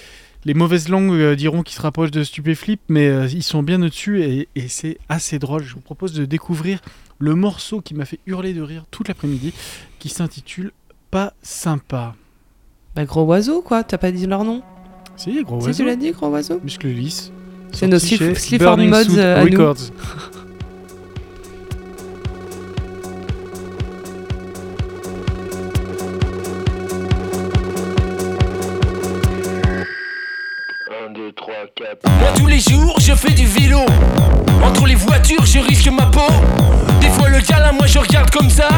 les 0.44 0.54
mauvaises 0.54 0.88
langues 0.88 1.12
euh, 1.12 1.34
diront 1.34 1.62
qu'ils 1.62 1.76
se 1.76 1.82
rapprochent 1.82 2.10
de 2.12 2.22
Stupéflip, 2.22 2.80
mais 2.88 3.08
euh, 3.08 3.26
ils 3.26 3.42
sont 3.42 3.62
bien 3.62 3.82
au-dessus 3.82 4.22
et, 4.22 4.48
et 4.54 4.68
c'est 4.68 4.98
assez 5.08 5.38
drôle. 5.38 5.64
Je 5.64 5.74
vous 5.74 5.80
propose 5.80 6.12
de 6.12 6.24
découvrir 6.24 6.80
le 7.18 7.34
morceau 7.34 7.80
qui 7.80 7.94
m'a 7.94 8.04
fait 8.04 8.20
hurler 8.26 8.52
de 8.54 8.62
rire 8.62 8.84
toute 8.90 9.08
l'après-midi, 9.08 9.52
qui 9.98 10.08
s'intitule 10.08 10.72
Pas 11.10 11.32
sympa. 11.42 12.14
Bah, 12.94 13.04
gros 13.04 13.24
oiseau, 13.24 13.60
quoi. 13.60 13.84
T'as 13.84 13.98
pas 13.98 14.12
dit 14.12 14.26
leur 14.26 14.44
nom? 14.44 14.62
Si, 15.16 15.42
gros 15.42 15.60
Si 15.60 15.66
oiseau. 15.68 15.82
tu 15.82 15.86
l'as 15.88 15.96
dit, 15.96 16.12
gros 16.12 16.28
oiseau? 16.28 16.60
Muscle 16.62 16.88
lisse. 16.88 17.32
C'est 17.72 17.88
nos 17.88 17.98
Burning 18.58 18.90
Mods, 18.90 19.04
Suit 19.04 19.18
euh, 19.18 19.42
à 19.42 19.44
nous. 19.44 19.74
Moi 32.20 32.28
tous 32.36 32.46
les 32.46 32.60
jours 32.60 32.96
je 33.00 33.12
fais 33.14 33.32
du 33.32 33.46
vélo. 33.46 33.80
Entre 34.62 34.86
les 34.86 34.94
voitures 34.94 35.44
je 35.44 35.58
risque 35.58 35.88
ma 35.88 36.06
peau. 36.06 36.26
Des 37.00 37.08
fois 37.08 37.28
le 37.28 37.38
là 37.38 37.72
moi 37.72 37.86
je 37.86 37.98
regarde 37.98 38.30
comme 38.30 38.50
ça. 38.50 38.68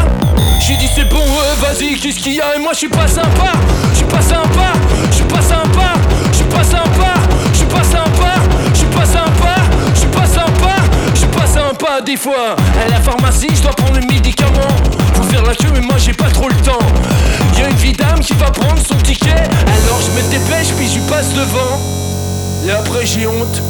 J'ai 0.60 0.76
dit 0.76 0.88
c'est 0.94 1.08
bon 1.08 1.16
euh, 1.16 1.54
vas-y 1.60 1.96
qu'est-ce 1.96 2.18
qu'il 2.18 2.34
y 2.34 2.40
a? 2.40 2.56
Et 2.56 2.58
moi 2.58 2.72
je 2.72 2.78
suis 2.78 2.88
pas 2.88 3.06
sympa. 3.06 3.52
Je 3.92 3.96
suis 3.96 4.06
pas 4.06 4.22
sympa. 4.22 4.72
Je 5.10 5.16
suis 5.16 5.24
pas 5.24 5.42
sympa. 5.42 5.92
Je 6.30 6.36
suis 6.36 6.46
pas 6.46 6.64
sympa. 6.64 7.14
Je 7.52 7.58
suis 7.58 7.66
pas 7.66 7.84
sympa. 7.84 8.34
Je 8.72 8.78
suis 8.78 8.86
pas 8.86 9.06
sympa. 9.06 9.54
Je 9.94 9.98
suis 9.98 10.08
pas 10.08 10.26
sympa. 10.26 10.74
Je 11.12 11.18
suis 11.18 11.28
pas 11.28 11.46
sympa 11.46 12.00
des 12.04 12.16
fois. 12.16 12.56
À 12.84 12.88
la 12.88 13.00
pharmacie 13.00 13.48
je 13.54 13.62
dois 13.62 13.72
prendre 13.72 14.00
le 14.00 14.06
médicament 14.06 14.76
Faut 15.14 15.24
faire 15.24 15.44
la 15.44 15.54
queue 15.54 15.70
mais 15.74 15.80
moi 15.80 15.96
j'ai 15.98 16.14
pas 16.14 16.30
trop 16.30 16.48
le 16.48 16.56
temps. 16.56 16.86
Y'a 17.58 17.68
une 17.68 17.76
vie 17.76 17.92
d'âme 17.92 18.20
qui 18.20 18.34
va 18.34 18.50
prendre 18.50 18.78
son 18.78 18.96
ticket. 18.96 19.30
Alors 19.30 20.00
je 20.00 20.10
me 20.10 20.30
dépêche 20.30 20.74
puis 20.76 20.88
je 20.88 21.00
passe 21.10 21.34
devant 21.34 21.98
Et 22.68 22.70
après 22.70 23.06
j'ai 23.06 23.26
honte 23.26 23.62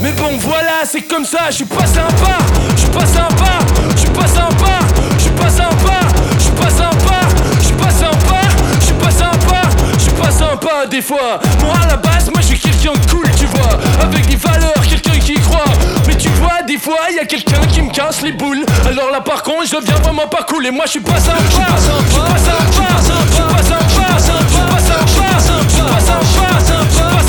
mais 0.00 0.10
bon 0.10 0.36
voilà 0.40 0.82
c'est 0.84 1.02
comme 1.02 1.24
ça, 1.24 1.42
je 1.50 1.54
suis 1.54 1.64
pas 1.64 1.86
sympa, 1.86 2.38
je 2.74 2.80
suis 2.80 2.90
pas 2.90 3.06
sympa, 3.06 3.52
je 3.94 4.00
suis 4.00 4.10
pas 4.10 4.26
sympa, 4.26 4.80
je 5.16 5.22
suis 5.22 5.30
pas 5.30 5.48
sympa, 5.48 6.00
je 6.36 6.42
suis 6.42 6.50
pas 6.50 6.70
sympa, 6.70 7.20
je 7.60 7.64
suis 7.64 7.74
pas 7.74 7.90
sympa, 7.90 8.40
je 8.80 8.84
suis 8.84 8.94
pas 8.94 9.10
sympa, 9.12 9.62
je 9.94 10.02
suis 10.02 10.12
pas 10.12 10.30
sympa 10.32 10.86
des 10.90 11.00
fois. 11.00 11.38
Moi 11.64 11.74
à 11.84 11.86
la 11.86 11.96
base 11.96 12.28
moi 12.34 12.40
je 12.40 12.48
suis 12.48 12.58
quelqu'un 12.58 12.94
de 12.94 13.06
cool 13.08 13.30
tu 13.38 13.46
vois, 13.46 13.78
avec 14.02 14.26
des 14.26 14.34
valeurs, 14.34 14.82
quelqu'un 14.88 15.20
qui 15.20 15.34
croit. 15.34 15.72
Mais 16.08 16.16
tu 16.16 16.30
vois 16.30 16.62
des 16.66 16.78
fois 16.78 16.98
y 17.14 17.20
a 17.20 17.24
quelqu'un 17.24 17.60
qui 17.70 17.82
me 17.82 17.92
casse 17.92 18.22
les 18.22 18.32
boules. 18.32 18.64
Alors 18.84 19.12
là 19.12 19.20
par 19.20 19.44
contre 19.44 19.66
je 19.66 19.76
deviens 19.76 19.94
vraiment 20.02 20.26
pas 20.26 20.42
cool 20.48 20.66
et 20.66 20.72
moi 20.72 20.86
je 20.86 20.90
suis 20.90 21.00
pas 21.00 21.20
sympa, 21.20 21.38
je 21.46 21.52
suis 21.52 21.62
pas 21.62 21.78
sympa, 21.78 22.02
je 22.06 22.10
suis 22.10 22.20
pas 22.20 22.38
sympa, 22.38 22.96
je 23.28 23.34
suis 23.34 23.42
pas 23.44 23.62
sympa, 23.62 24.08
je 24.18 24.22
suis 24.50 24.66
pas 24.66 24.80
sympa, 24.80 25.28
je 25.68 25.74
suis 25.74 25.82
pas 25.82 26.00
sympa, 26.00 26.71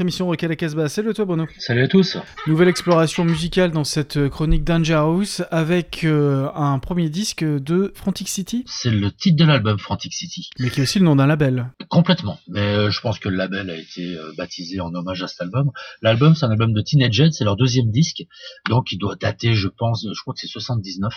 Émission 0.00 0.26
Rock 0.26 0.42
à 0.42 0.48
la 0.48 0.56
Casbah. 0.56 0.88
Salut 0.88 1.12
toi 1.14 1.24
Bruno. 1.24 1.46
Salut 1.58 1.82
à 1.82 1.88
tous. 1.88 2.16
Nouvelle 2.48 2.68
exploration 2.68 3.24
musicale 3.24 3.70
dans 3.70 3.84
cette 3.84 4.16
euh, 4.16 4.28
chronique 4.28 4.64
Danger 4.64 4.94
House 4.94 5.42
avec 5.50 6.02
euh, 6.04 6.48
un 6.56 6.78
premier 6.80 7.08
disque 7.08 7.44
de 7.44 7.92
Frantic 7.94 8.28
City, 8.28 8.64
C'est 8.66 8.90
le 8.90 9.12
titre 9.12 9.36
de 9.36 9.44
l'album 9.44 9.78
Frantic 9.78 10.12
City. 10.12 10.50
mais 10.58 10.70
qui 10.70 10.80
est 10.80 10.82
aussi 10.82 10.98
le 10.98 11.04
nom 11.04 11.14
d'un 11.14 11.26
label. 11.26 11.70
Complètement. 11.88 12.40
Mais 12.48 12.60
euh, 12.60 12.90
je 12.90 13.00
pense 13.00 13.18
que 13.18 13.28
le 13.28 13.36
label 13.36 13.70
a 13.70 13.76
été 13.76 14.16
euh, 14.16 14.32
baptisé 14.36 14.80
en 14.80 14.92
hommage 14.94 15.22
à 15.22 15.28
cet 15.28 15.40
album. 15.42 15.70
L'album, 16.00 16.34
c'est 16.34 16.46
un 16.46 16.50
album 16.50 16.72
de 16.72 16.80
Teenage 16.80 17.20
Head, 17.20 17.32
c'est 17.32 17.44
leur 17.44 17.56
deuxième 17.56 17.90
disque. 17.90 18.22
Donc 18.68 18.90
il 18.92 18.98
doit 18.98 19.14
dater, 19.14 19.54
je 19.54 19.68
pense, 19.68 20.04
je 20.12 20.20
crois 20.22 20.34
que 20.34 20.40
c'est 20.40 20.48
79. 20.48 21.12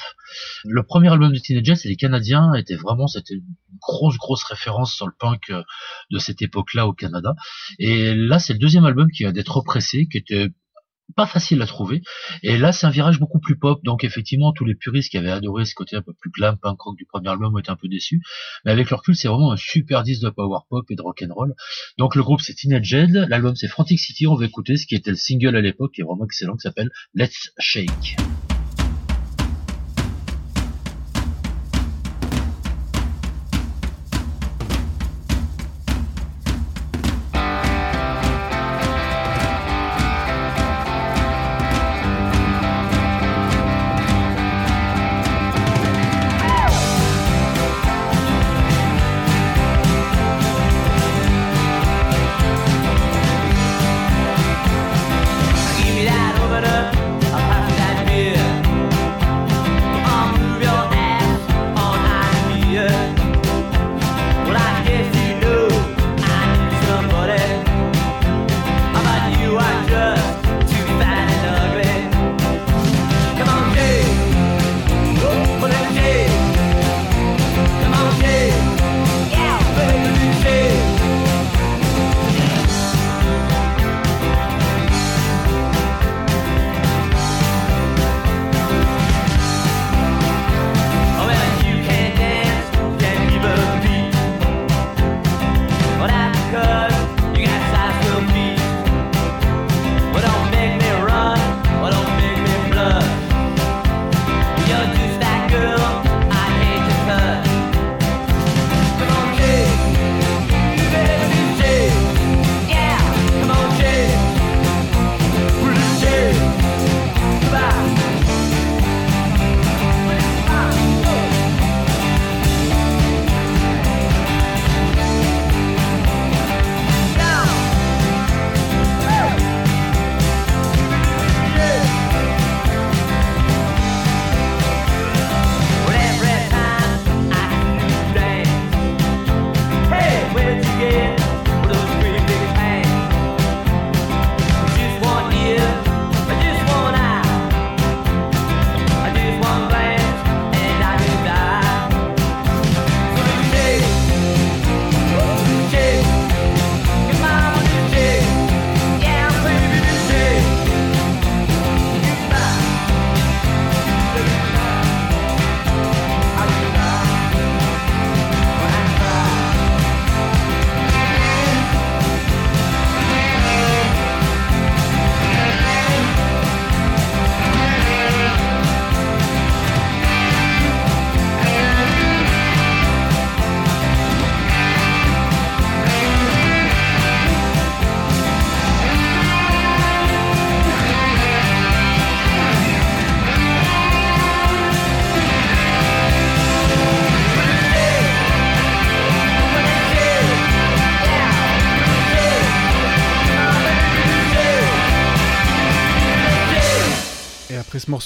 Le 0.65 0.83
premier 0.83 1.09
album 1.09 1.31
de 1.33 1.39
Teenage 1.39 1.69
Head, 1.69 1.77
c'est 1.77 1.89
les 1.89 1.95
Canadiens, 1.95 2.53
était 2.53 2.75
vraiment, 2.75 3.07
c'était 3.07 3.33
une 3.35 3.43
grosse, 3.81 4.17
grosse 4.17 4.43
référence 4.43 4.93
sur 4.93 5.07
le 5.07 5.13
punk 5.17 5.51
de 6.11 6.19
cette 6.19 6.41
époque-là 6.41 6.87
au 6.87 6.93
Canada. 6.93 7.33
Et 7.79 8.13
là, 8.13 8.37
c'est 8.39 8.53
le 8.53 8.59
deuxième 8.65 8.85
album 8.85 9.11
qui 9.11 9.23
vient 9.23 9.31
d'être 9.31 9.57
repressé, 9.57 10.07
qui 10.07 10.17
était 10.17 10.47
pas 11.15 11.27
facile 11.27 11.61
à 11.61 11.67
trouver. 11.67 12.01
Et 12.41 12.57
là, 12.57 12.71
c'est 12.71 12.87
un 12.87 12.89
virage 12.89 13.19
beaucoup 13.19 13.39
plus 13.39 13.59
pop. 13.59 13.79
Donc, 13.83 14.03
effectivement, 14.03 14.53
tous 14.53 14.65
les 14.65 14.73
puristes 14.73 15.11
qui 15.11 15.19
avaient 15.19 15.29
adoré 15.29 15.65
ce 15.65 15.75
côté 15.75 15.95
un 15.95 16.01
peu 16.01 16.13
plus 16.19 16.31
glam, 16.31 16.57
punk 16.57 16.81
rock 16.81 16.97
du 16.97 17.05
premier 17.05 17.29
album 17.29 17.53
ont 17.53 17.59
été 17.59 17.69
un 17.69 17.75
peu 17.75 17.87
déçus. 17.87 18.23
Mais 18.65 18.71
avec 18.71 18.89
leur 18.89 19.01
recul, 19.01 19.15
c'est 19.15 19.27
vraiment 19.27 19.51
un 19.51 19.57
super 19.57 20.01
disque 20.01 20.23
de 20.23 20.29
power 20.31 20.61
pop 20.67 20.83
et 20.89 20.95
de 20.95 21.01
rock 21.03 21.23
and 21.23 21.31
roll. 21.31 21.53
Donc, 21.99 22.15
le 22.15 22.23
groupe, 22.23 22.41
c'est 22.41 22.55
Teenage. 22.55 22.95
L'album, 23.29 23.55
c'est 23.55 23.67
Frantic 23.67 23.99
City. 23.99 24.25
On 24.25 24.35
va 24.35 24.45
écouter 24.45 24.77
ce 24.77 24.87
qui 24.87 24.95
était 24.95 25.11
le 25.11 25.17
single 25.17 25.55
à 25.55 25.61
l'époque, 25.61 25.91
qui 25.93 26.01
est 26.01 26.05
vraiment 26.05 26.25
excellent, 26.25 26.55
qui 26.55 26.61
s'appelle 26.61 26.89
Let's 27.13 27.51
Shake. 27.59 28.15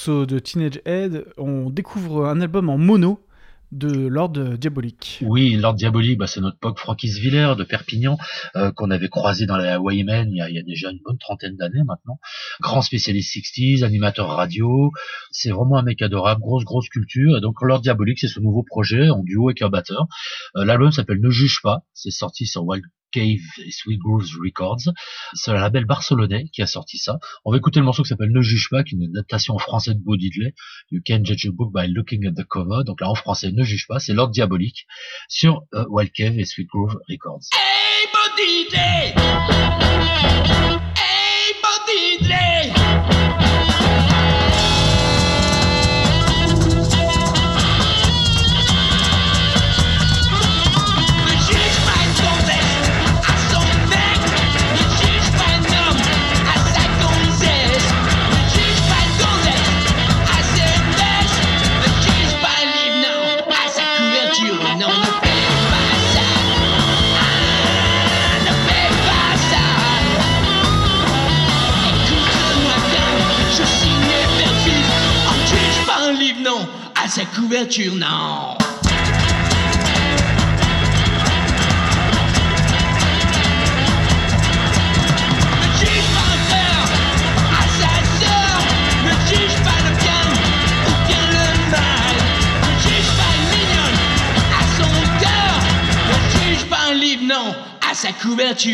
De 0.10 0.40
Teenage 0.40 0.82
Head, 0.86 1.26
on 1.38 1.70
découvre 1.70 2.26
un 2.26 2.42
album 2.42 2.70
en 2.70 2.78
mono 2.78 3.24
de 3.72 4.08
Lord 4.08 4.58
Diabolique. 4.58 5.20
Oui, 5.22 5.56
Lord 5.56 5.76
Diabolique, 5.76 6.18
bah, 6.18 6.26
c'est 6.26 6.42
notre 6.42 6.58
pote 6.58 6.80
Franquisviller 6.80 7.54
de 7.56 7.64
Perpignan, 7.64 8.18
euh, 8.56 8.72
qu'on 8.72 8.90
avait 8.90 9.10
croisé 9.10 9.46
dans 9.46 9.58
la 9.58 9.80
Wayman 9.80 10.32
il 10.32 10.38
y 10.38 10.42
a, 10.42 10.50
il 10.50 10.56
y 10.56 10.60
a 10.60 10.64
déjà 10.64 10.90
une 10.90 11.00
bonne 11.06 11.20
trentaine 11.20 11.56
d'années 11.56 11.84
maintenant. 11.86 12.20
Grand 12.62 12.82
spécialiste 12.82 13.36
60s, 13.36 13.84
animateur 13.84 14.28
radio. 14.30 14.92
C'est 15.30 15.52
vraiment 15.52 15.78
un 15.78 15.84
mec 15.84 16.02
adorable, 16.02 16.42
grosse, 16.42 16.64
grosse 16.64 16.90
culture. 16.90 17.38
Et 17.38 17.42
donc, 17.42 17.62
Lord 17.62 17.82
Diabolique, 17.82 18.20
c'est 18.20 18.28
ce 18.28 18.40
nouveau 18.40 18.64
projet 18.64 19.10
en 19.10 19.22
duo 19.22 19.50
avec 19.50 19.62
un 19.62 19.70
batteur. 19.70 20.08
Euh, 20.56 20.66
L'album 20.66 20.92
s'appelle 20.92 21.22
Ne 21.22 21.30
juge 21.30 21.62
pas. 21.62 21.84
C'est 21.94 22.12
sorti 22.12 22.48
sur 22.48 22.66
Wild 22.66 22.84
Cave 23.12 23.40
et 23.66 23.72
Sweet 23.72 24.00
Grooves 24.00 24.30
Records. 24.44 24.94
C'est 25.34 25.52
le 25.52 25.60
label 25.60 25.86
barcelonais 25.86 26.50
qui 26.54 26.62
a 26.62 26.68
sorti 26.68 26.98
ça. 26.98 27.20
On 27.46 27.52
va 27.52 27.58
écouter 27.58 27.80
le 27.80 27.86
morceau 27.86 28.04
qui 28.04 28.10
s'appelle 28.10 28.32
Ne 28.32 28.42
juge 28.42 28.70
pas, 28.70 28.84
qui 28.84 28.96
est 28.96 28.98
une 28.98 29.10
adaptation 29.10 29.56
en 29.56 29.60
français 29.60 29.94
de 29.94 30.00
Bo 30.00 30.16
Diddley. 30.18 30.54
You 30.92 31.02
can 31.06 31.24
judge 31.24 31.46
a 31.46 31.52
book 31.52 31.72
by 31.74 31.88
looking 31.88 32.26
at 32.28 32.34
the 32.34 32.46
cover. 32.46 32.84
Donc 32.86 33.02
là, 33.02 33.10
en 33.10 33.16
français, 33.16 33.52
Ne 33.52 33.64
juge 33.64 33.88
pas, 33.88 34.00
c'est 34.00 34.14
Lord 34.14 34.30
Diabolique 34.30 34.86
sur 35.28 35.64
euh, 35.74 35.86
Wild 35.90 36.12
Cave 36.12 36.40
et 36.40 36.46
Sweet 36.46 36.68
Groove 36.68 37.00
Records. 37.10 37.42
Hey! 37.54 38.00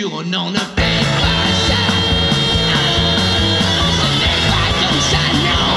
Oh 0.03 0.23
non, 0.23 0.51
ne 0.51 0.57
fais 0.57 0.63
pas 1.21 1.47
ça. 1.67 1.81
Ah, 2.73 2.85
ce 3.97 4.07
n'est 4.19 4.41
pas 4.51 4.69
comme 4.81 5.01
ça, 5.01 5.23
non. 5.45 5.69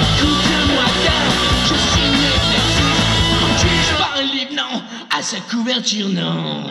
Écoute-moi 0.00 0.86
bien, 1.00 1.20
je 1.64 1.74
signe 1.74 2.30
perfide. 2.50 3.00
On 3.40 3.46
ne 3.46 3.58
juge 3.58 3.92
pas 3.98 4.12
un 4.18 4.22
livre, 4.22 4.54
non, 4.56 4.82
à 5.16 5.22
sa 5.22 5.38
couverture, 5.40 6.08
non. 6.08 6.64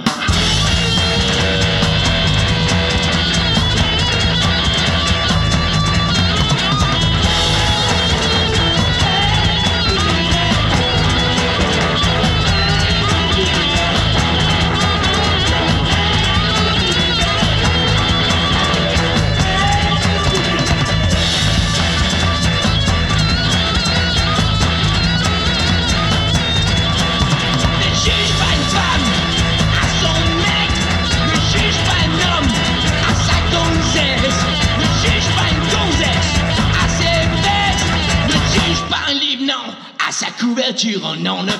À 40.09 40.11
sa 40.11 40.31
couverture. 40.31 41.01
Oh 41.03 41.15
non, 41.19 41.43
ne 41.43 41.51
fais 41.51 41.57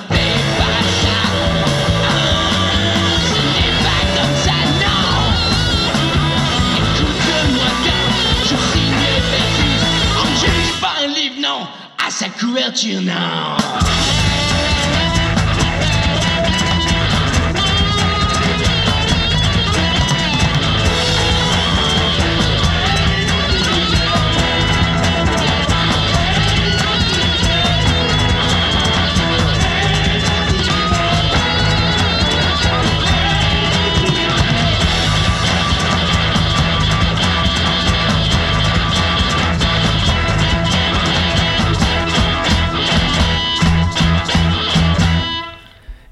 pas 0.58 0.82
ça. 1.02 1.18
Ce 3.28 3.40
n'est 3.54 3.76
pas 3.86 4.02
comme 4.16 4.36
ça, 4.44 4.58
non. 4.82 5.04
Écoute-moi 6.78 7.70
bien, 7.84 8.00
je 8.42 8.56
signe 8.72 9.06
perfide. 9.30 9.84
On 10.18 10.24
ne 10.28 10.36
juge 10.36 10.72
pas 10.80 10.94
un 11.04 11.06
livre, 11.06 11.38
non, 11.40 11.60
à 12.04 12.10
sa 12.10 12.28
couverture, 12.28 13.00
non. 13.02 13.99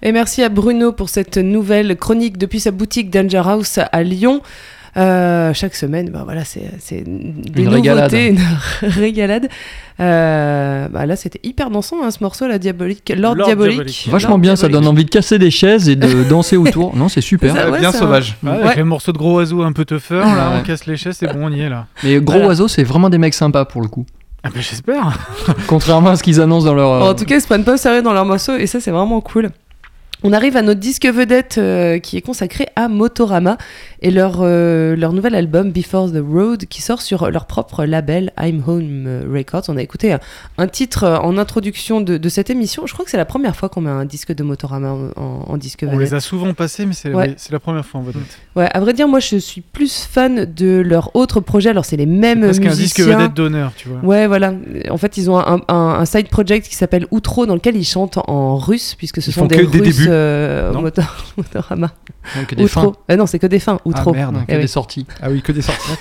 Et 0.08 0.12
merci 0.12 0.42
à 0.42 0.48
Bruno 0.48 0.92
pour 0.92 1.10
cette 1.10 1.36
nouvelle 1.36 1.94
chronique 1.98 2.38
depuis 2.38 2.60
sa 2.60 2.70
boutique 2.70 3.10
Danger 3.10 3.42
House 3.44 3.78
à 3.92 4.02
Lyon. 4.02 4.40
Euh, 4.96 5.52
chaque 5.52 5.74
semaine, 5.74 6.08
bah 6.08 6.22
voilà, 6.24 6.44
c'est 6.46 6.62
des 7.04 7.04
Une 7.04 7.64
nouveautés, 7.64 7.74
régalade. 7.74 8.12
une 8.14 8.38
régalade. 8.88 9.48
Euh, 10.00 10.88
bah 10.88 11.04
là, 11.04 11.14
c'était 11.14 11.40
hyper 11.42 11.68
dansant, 11.68 11.96
hein, 12.02 12.10
ce 12.10 12.18
morceau, 12.22 12.48
la 12.48 12.58
diabolique, 12.58 13.12
Lord, 13.14 13.34
Lord 13.34 13.48
diabolique. 13.48 13.74
Diabolique. 13.74 14.08
Vachement 14.10 14.30
Lord 14.30 14.38
bien, 14.38 14.56
ça 14.56 14.68
donne 14.68 14.86
envie 14.86 15.04
de 15.04 15.10
casser 15.10 15.38
des 15.38 15.50
chaises 15.50 15.90
et 15.90 15.94
de 15.96 16.24
danser 16.28 16.56
autour. 16.56 16.96
Non, 16.96 17.10
c'est 17.10 17.20
super. 17.20 17.54
Ça, 17.54 17.70
ouais, 17.70 17.78
bien 17.78 17.92
sauvage. 17.92 18.38
Ouais, 18.42 18.50
Ouais. 18.52 18.62
Avec 18.62 18.76
les 18.78 18.84
morceaux 18.84 19.12
de 19.12 19.18
gros 19.18 19.34
oiseaux 19.34 19.60
un 19.62 19.72
peu 19.72 19.84
tougher, 19.84 20.20
là, 20.24 20.52
on 20.58 20.62
casse 20.62 20.86
les 20.86 20.96
chaises, 20.96 21.18
c'est 21.20 21.30
bon, 21.30 21.48
on 21.48 21.52
y 21.52 21.60
est 21.60 21.68
là. 21.68 21.84
Mais 22.02 22.16
Gros 22.18 22.32
Voilà. 22.32 22.46
Oiseau, 22.46 22.66
c'est 22.66 22.82
vraiment 22.82 23.10
des 23.10 23.18
mecs 23.18 23.34
sympas 23.34 23.66
pour 23.66 23.82
le 23.82 23.88
coup. 23.88 24.06
Ah 24.42 24.48
bah 24.48 24.60
j'espère. 24.60 25.18
Contrairement 25.66 26.10
à 26.10 26.16
ce 26.16 26.22
qu'ils 26.22 26.40
annoncent 26.40 26.64
dans 26.64 26.74
leur. 26.74 26.90
euh, 26.92 27.10
En 27.10 27.14
tout 27.14 27.26
cas, 27.26 27.34
ils 27.36 27.40
se 27.42 27.46
prennent 27.46 27.64
pas 27.64 27.74
au 27.74 27.76
sérieux 27.76 28.02
dans 28.02 28.12
leurs 28.14 28.24
morceaux 28.24 28.56
et 28.56 28.66
ça, 28.66 28.80
c'est 28.80 28.92
vraiment 28.92 29.20
cool. 29.20 29.50
On 30.24 30.32
arrive 30.32 30.56
à 30.56 30.62
notre 30.62 30.80
disque 30.80 31.06
vedette 31.06 31.58
euh, 31.58 32.00
qui 32.00 32.16
est 32.16 32.22
consacré 32.22 32.66
à 32.74 32.88
Motorama 32.88 33.56
et 34.02 34.10
leur, 34.10 34.38
euh, 34.40 34.96
leur 34.96 35.12
nouvel 35.12 35.36
album 35.36 35.70
Before 35.70 36.10
the 36.10 36.18
Road 36.20 36.64
qui 36.66 36.82
sort 36.82 37.02
sur 37.02 37.30
leur 37.30 37.46
propre 37.46 37.84
label 37.84 38.32
I'm 38.36 38.60
Home 38.66 39.06
Records. 39.32 39.62
On 39.68 39.76
a 39.76 39.82
écouté 39.82 40.12
un, 40.12 40.18
un 40.58 40.66
titre 40.66 41.04
euh, 41.04 41.18
en 41.18 41.38
introduction 41.38 42.00
de, 42.00 42.16
de 42.16 42.28
cette 42.28 42.50
émission. 42.50 42.84
Je 42.86 42.94
crois 42.94 43.04
que 43.04 43.12
c'est 43.12 43.16
la 43.16 43.24
première 43.24 43.54
fois 43.54 43.68
qu'on 43.68 43.80
met 43.82 43.90
un 43.90 44.04
disque 44.04 44.34
de 44.34 44.42
Motorama 44.42 44.90
en, 44.90 45.22
en- 45.22 45.44
en 45.50 45.56
disque 45.56 45.84
On 45.86 45.92
vedette. 45.94 46.00
les 46.10 46.14
a 46.14 46.20
souvent 46.20 46.52
passés, 46.52 46.84
mais 46.84 46.94
c'est 46.94 47.14
Ouais. 47.14 47.36
la 47.52 47.60
première 47.60 47.86
fois 47.86 48.00
en 48.00 48.02
vedette. 48.02 48.22
Ouais, 48.56 48.68
à 48.74 48.80
vrai 48.80 48.94
dire, 48.94 49.06
moi 49.06 49.20
je 49.20 49.36
suis 49.36 49.60
plus 49.60 50.02
fan 50.02 50.52
de 50.52 50.82
leur 50.84 51.14
autre 51.14 51.38
projet. 51.38 51.70
Alors 51.70 51.84
c'est 51.84 51.96
les 51.96 52.06
mêmes 52.06 52.40
Parce 52.40 52.58
qu'un 52.58 52.70
disque 52.74 52.98
musiciens. 52.98 53.18
vedette 53.18 53.34
d'honneur, 53.34 53.70
tu 53.76 53.88
vois. 53.88 54.00
Ouais, 54.02 54.26
voilà. 54.26 54.52
En 54.90 54.96
fait, 54.96 55.16
ils 55.16 55.30
ont 55.30 55.38
un, 55.38 55.60
un- 55.68 55.74
un 56.00 56.04
side 56.06 56.28
project 56.28 56.66
qui 56.68 56.74
s'appelle 56.74 57.06
Outro, 57.12 57.46
dans 57.46 57.54
lequel 57.54 57.76
ils 57.76 57.84
chantent 57.84 58.18
en 58.26 58.56
russe, 58.56 58.96
puisque 58.98 59.22
ce 59.22 59.30
Ils 59.30 59.32
sont 59.32 59.42
font 59.42 59.46
des 59.46 59.58
que 59.58 59.62
des 59.70 59.78
Russes 59.78 59.96
débuts. 59.98 60.07
Euh, 60.08 60.72
Non 60.72 60.82
motor- 60.82 61.24
Motorama. 61.36 61.90
donc 62.36 62.46
que 62.46 62.54
des 62.54 62.64
Outro. 62.64 62.80
fins. 62.80 62.92
Ah 63.08 63.16
non, 63.16 63.26
c'est 63.26 63.38
que 63.38 63.46
des 63.46 63.58
fins. 63.58 63.78
Outro. 63.84 64.12
merde. 64.12 64.34
Donc, 64.34 64.44
Eh 64.48 64.52
que 64.52 64.56
oui. 64.56 64.62
des 64.62 64.66
sorties. 64.68 65.06
Ah 65.22 65.28
oui, 65.30 65.42
que 65.42 65.52
des 65.52 65.62
sorties. 65.62 65.92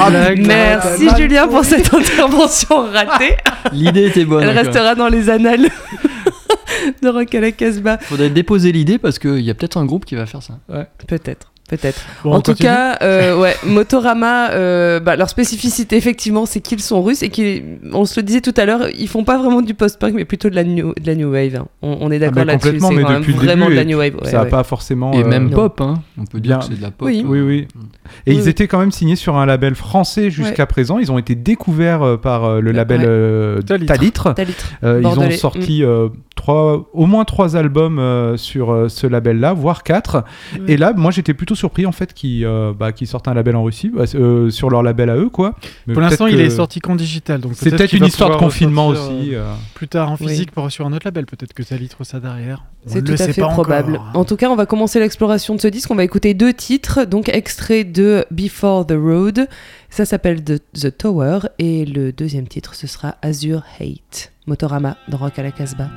Ah, 0.00 0.10
blague. 0.10 0.46
Merci 0.46 1.08
Julien 1.16 1.48
pour 1.48 1.64
cette 1.64 1.92
intervention 1.92 2.82
ratée. 2.92 3.36
L'idée 3.72 4.06
était 4.06 4.24
bonne. 4.24 4.42
Elle 4.44 4.56
restera 4.58 4.94
dans 4.94 5.08
les 5.08 5.28
annales 5.30 5.68
de 7.02 7.08
Rock 7.08 7.34
à 7.34 7.40
la 7.40 7.52
Casbah. 7.52 7.98
Faudrait 7.98 8.30
déposer 8.30 8.72
l'idée 8.72 8.98
parce 8.98 9.18
qu'il 9.18 9.40
y 9.40 9.50
a 9.50 9.54
peut-être 9.54 9.76
un 9.76 9.84
groupe 9.84 10.04
qui 10.04 10.14
va 10.14 10.26
faire 10.26 10.42
ça. 10.42 10.54
Peut-être. 11.06 11.52
Peut-être. 11.70 12.00
Bon, 12.24 12.32
en 12.32 12.36
on 12.36 12.40
tout 12.40 12.50
continue 12.52 12.68
cas, 12.68 12.98
euh, 13.02 13.38
ouais, 13.40 13.54
Motorama, 13.66 14.50
euh, 14.50 15.00
bah, 15.00 15.16
leur 15.16 15.28
spécificité 15.28 15.96
effectivement, 15.96 16.44
c'est 16.46 16.60
qu'ils 16.60 16.80
sont 16.80 17.02
russes 17.02 17.22
et 17.22 17.30
qu'on 17.30 18.04
se 18.04 18.20
le 18.20 18.24
disait 18.24 18.40
tout 18.40 18.54
à 18.56 18.64
l'heure, 18.64 18.88
ils 18.98 19.08
font 19.08 19.24
pas 19.24 19.38
vraiment 19.38 19.62
du 19.62 19.74
post-punk, 19.74 20.14
mais 20.14 20.24
plutôt 20.24 20.50
de 20.50 20.54
la 20.54 20.64
new, 20.64 20.92
de 21.00 21.06
la 21.06 21.14
new 21.14 21.30
wave. 21.32 21.56
hein. 21.56 21.66
On, 21.82 21.96
on 22.00 22.10
est 22.10 22.16
Ah, 22.16 22.18
d'accord 22.30 22.44
là-dessus. 22.44 22.66
complètement, 22.68 22.88
C'est 22.88 22.94
mais 22.96 23.02
quand 23.02 23.10
même 23.10 23.20
depuis 23.20 23.32
le 23.32 23.38
vraiment 23.38 23.64
début, 23.66 23.70
de 23.72 23.76
la 23.76 23.82
et 23.82 23.86
new 23.86 23.98
wave. 23.98 24.14
ouais, 24.16 24.30
ça 24.30 24.38
n'a 24.38 24.42
ouais. 24.44 24.48
pas 24.50 24.62
forcément. 24.64 25.12
Et 25.12 25.22
euh, 25.22 25.26
même 25.26 25.48
non. 25.48 25.56
pop, 25.56 25.80
hein. 25.80 25.94
On 26.18 26.24
peut 26.24 26.40
dire 26.40 26.58
Bien. 26.58 26.66
que 26.66 26.72
c'est 26.72 26.78
de 26.78 26.82
la 26.82 26.90
pop. 26.90 27.06
Oui. 27.08 27.22
hein. 27.24 27.28
Oui, 27.28 27.40
oui. 27.40 27.68
Et 28.26 28.30
Oui, 28.32 28.36
ils 28.36 28.42
oui. 28.42 28.48
étaient 28.48 28.66
quand 28.68 28.78
même 28.78 28.92
signés 28.92 29.16
sur 29.16 29.36
un 29.36 29.46
label 29.46 29.74
français 29.74 30.30
jusqu'à 30.30 30.66
présent. 30.66 30.98
Ils 30.98 31.10
ont 31.12 31.18
été 31.18 31.34
découverts 31.34 32.18
par 32.20 32.60
le 32.60 32.72
label 32.72 33.00
Ouais. 33.00 33.06
euh, 33.08 33.62
Talitre. 33.62 34.34
Talitre. 34.34 34.70
Euh, 34.84 35.00
ils 35.02 35.06
ont 35.18 35.30
sorti 35.30 35.84
euh, 35.84 36.08
trois, 36.34 36.88
au 36.92 37.06
moins 37.06 37.24
trois 37.24 37.56
albums 37.56 37.98
euh, 37.98 38.36
sur 38.36 38.72
euh, 38.72 38.88
ce 38.88 39.06
label-là, 39.06 39.52
voire 39.52 39.82
quatre. 39.82 40.24
Et 40.66 40.76
là, 40.76 40.92
moi, 40.96 41.10
j'étais 41.10 41.34
plutôt 41.34 41.54
surpris 41.60 41.86
en 41.86 41.92
fait 41.92 42.12
qu'ils 42.14 42.44
euh, 42.44 42.72
bah, 42.76 42.90
sortent 43.04 43.28
un 43.28 43.34
label 43.34 43.54
en 43.56 43.62
Russie, 43.62 43.90
bah, 43.90 44.04
euh, 44.14 44.50
sur 44.50 44.70
leur 44.70 44.82
label 44.82 45.10
à 45.10 45.16
eux, 45.16 45.28
quoi. 45.28 45.54
Mais 45.86 45.94
Pour 45.94 46.02
l'instant, 46.02 46.26
il 46.26 46.40
est 46.40 46.50
sorti 46.50 46.80
qu'en 46.80 46.96
digital. 46.96 47.40
donc 47.40 47.52
C'est 47.54 47.70
peut-être 47.70 47.92
une 47.92 48.04
histoire 48.04 48.30
de 48.30 48.36
confinement 48.36 48.88
aussi. 48.88 49.34
euh. 49.34 49.52
Plus 49.74 49.88
tard 49.88 50.10
en 50.10 50.16
Oui. 50.20 50.28
physique 50.28 50.50
pour 50.50 50.70
sur 50.70 50.86
un 50.86 50.92
autre 50.92 51.06
label, 51.06 51.26
peut-être 51.26 51.52
que 51.52 51.62
ça 51.62 51.76
litre 51.76 52.02
ça 52.04 52.18
derrière. 52.20 52.64
C'est 52.86 52.96
ne 52.96 53.00
tout 53.02 53.08
le 53.08 53.14
à 53.14 53.24
sait 53.26 53.32
fait 53.32 53.42
probable. 53.42 53.96
encore. 53.96 54.10
En 54.14 54.24
tout 54.24 54.36
cas, 54.36 54.48
on 54.50 54.56
va 54.56 54.66
commencer 54.66 54.98
l'exploration 54.98 55.54
de 55.54 55.60
ce 55.60 55.68
disque. 55.68 55.90
On 55.90 55.94
va 55.94 56.04
écouter 56.04 56.32
deux 56.34 56.52
titres, 56.54 57.04
donc 57.04 57.28
extrait 57.28 57.84
de 57.84 58.24
Before 58.30 58.86
the 58.86 58.96
Road. 58.98 59.46
Ça 59.90 60.04
s'appelle 60.04 60.42
The, 60.42 60.62
The 60.72 60.96
Tower 60.96 61.40
et 61.58 61.84
le 61.84 62.12
deuxième 62.12 62.48
titre 62.48 62.74
ce 62.74 62.86
sera 62.86 63.16
Azure 63.22 63.62
Hate. 63.80 64.32
Motorama 64.46 64.96
dans 65.08 65.18
Rock 65.18 65.38
à 65.38 65.42
la 65.42 65.50
Casbah. 65.52 65.90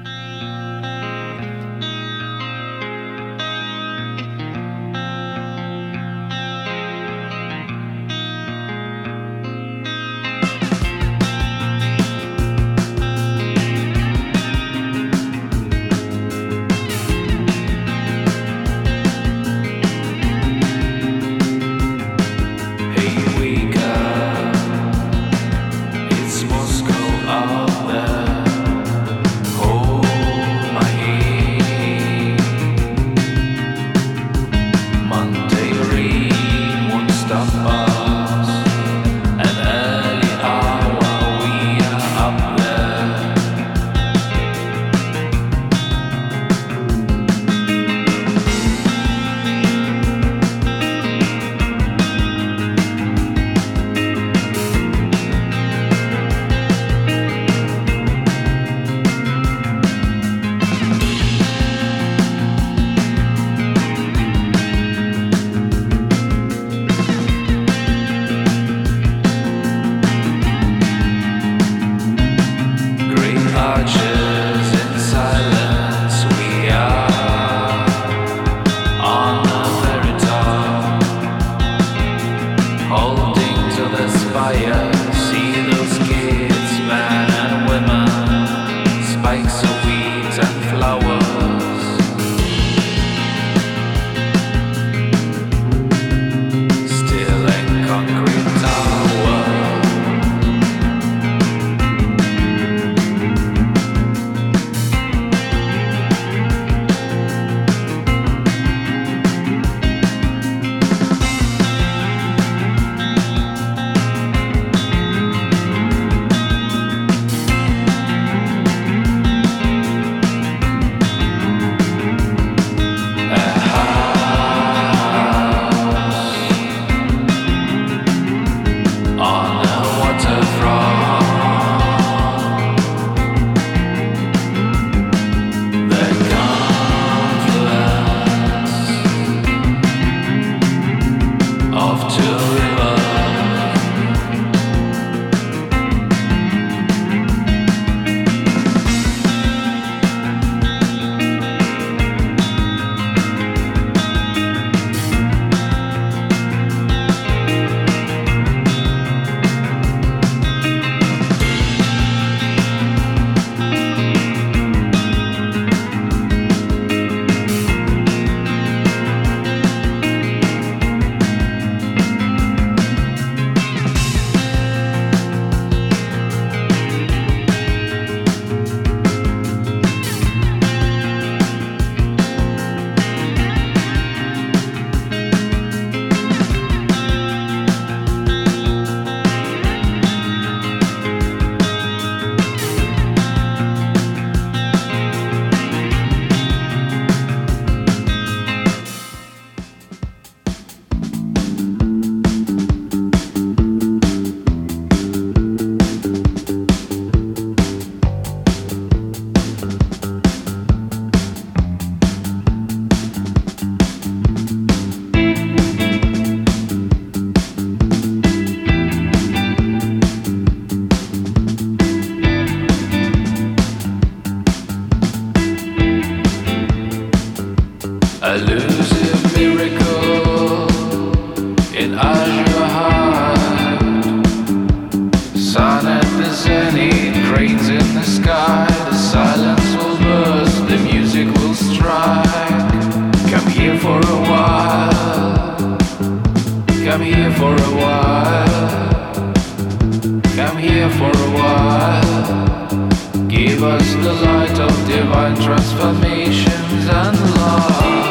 Us 253.63 253.93
the 253.95 254.13
light 254.13 254.59
of 254.59 254.87
divine 254.87 255.35
transformations 255.35 256.87
and 256.89 257.19
love. 257.37 258.02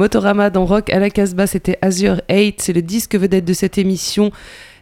Motorama 0.00 0.48
dans 0.48 0.64
Rock 0.64 0.88
à 0.88 0.98
la 0.98 1.10
Casbah, 1.10 1.46
c'était 1.46 1.76
Azure 1.82 2.22
8, 2.30 2.62
c'est 2.62 2.72
le 2.72 2.80
disque 2.80 3.16
vedette 3.16 3.44
de 3.44 3.52
cette 3.52 3.76
émission. 3.76 4.30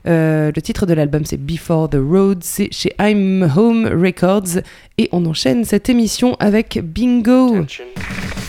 Euh, 0.06 0.52
le 0.54 0.62
titre 0.62 0.86
de 0.86 0.94
l'album 0.94 1.24
c'est 1.24 1.44
Before 1.44 1.90
the 1.90 1.96
Road, 1.96 2.38
c'est 2.42 2.68
chez 2.70 2.92
I'm 3.00 3.42
Home 3.56 3.84
Records 3.86 4.62
et 4.96 5.08
on 5.10 5.26
enchaîne 5.26 5.64
cette 5.64 5.88
émission 5.88 6.36
avec 6.38 6.78
Bingo. 6.80 7.50
B-I-N-G-O 7.50 8.47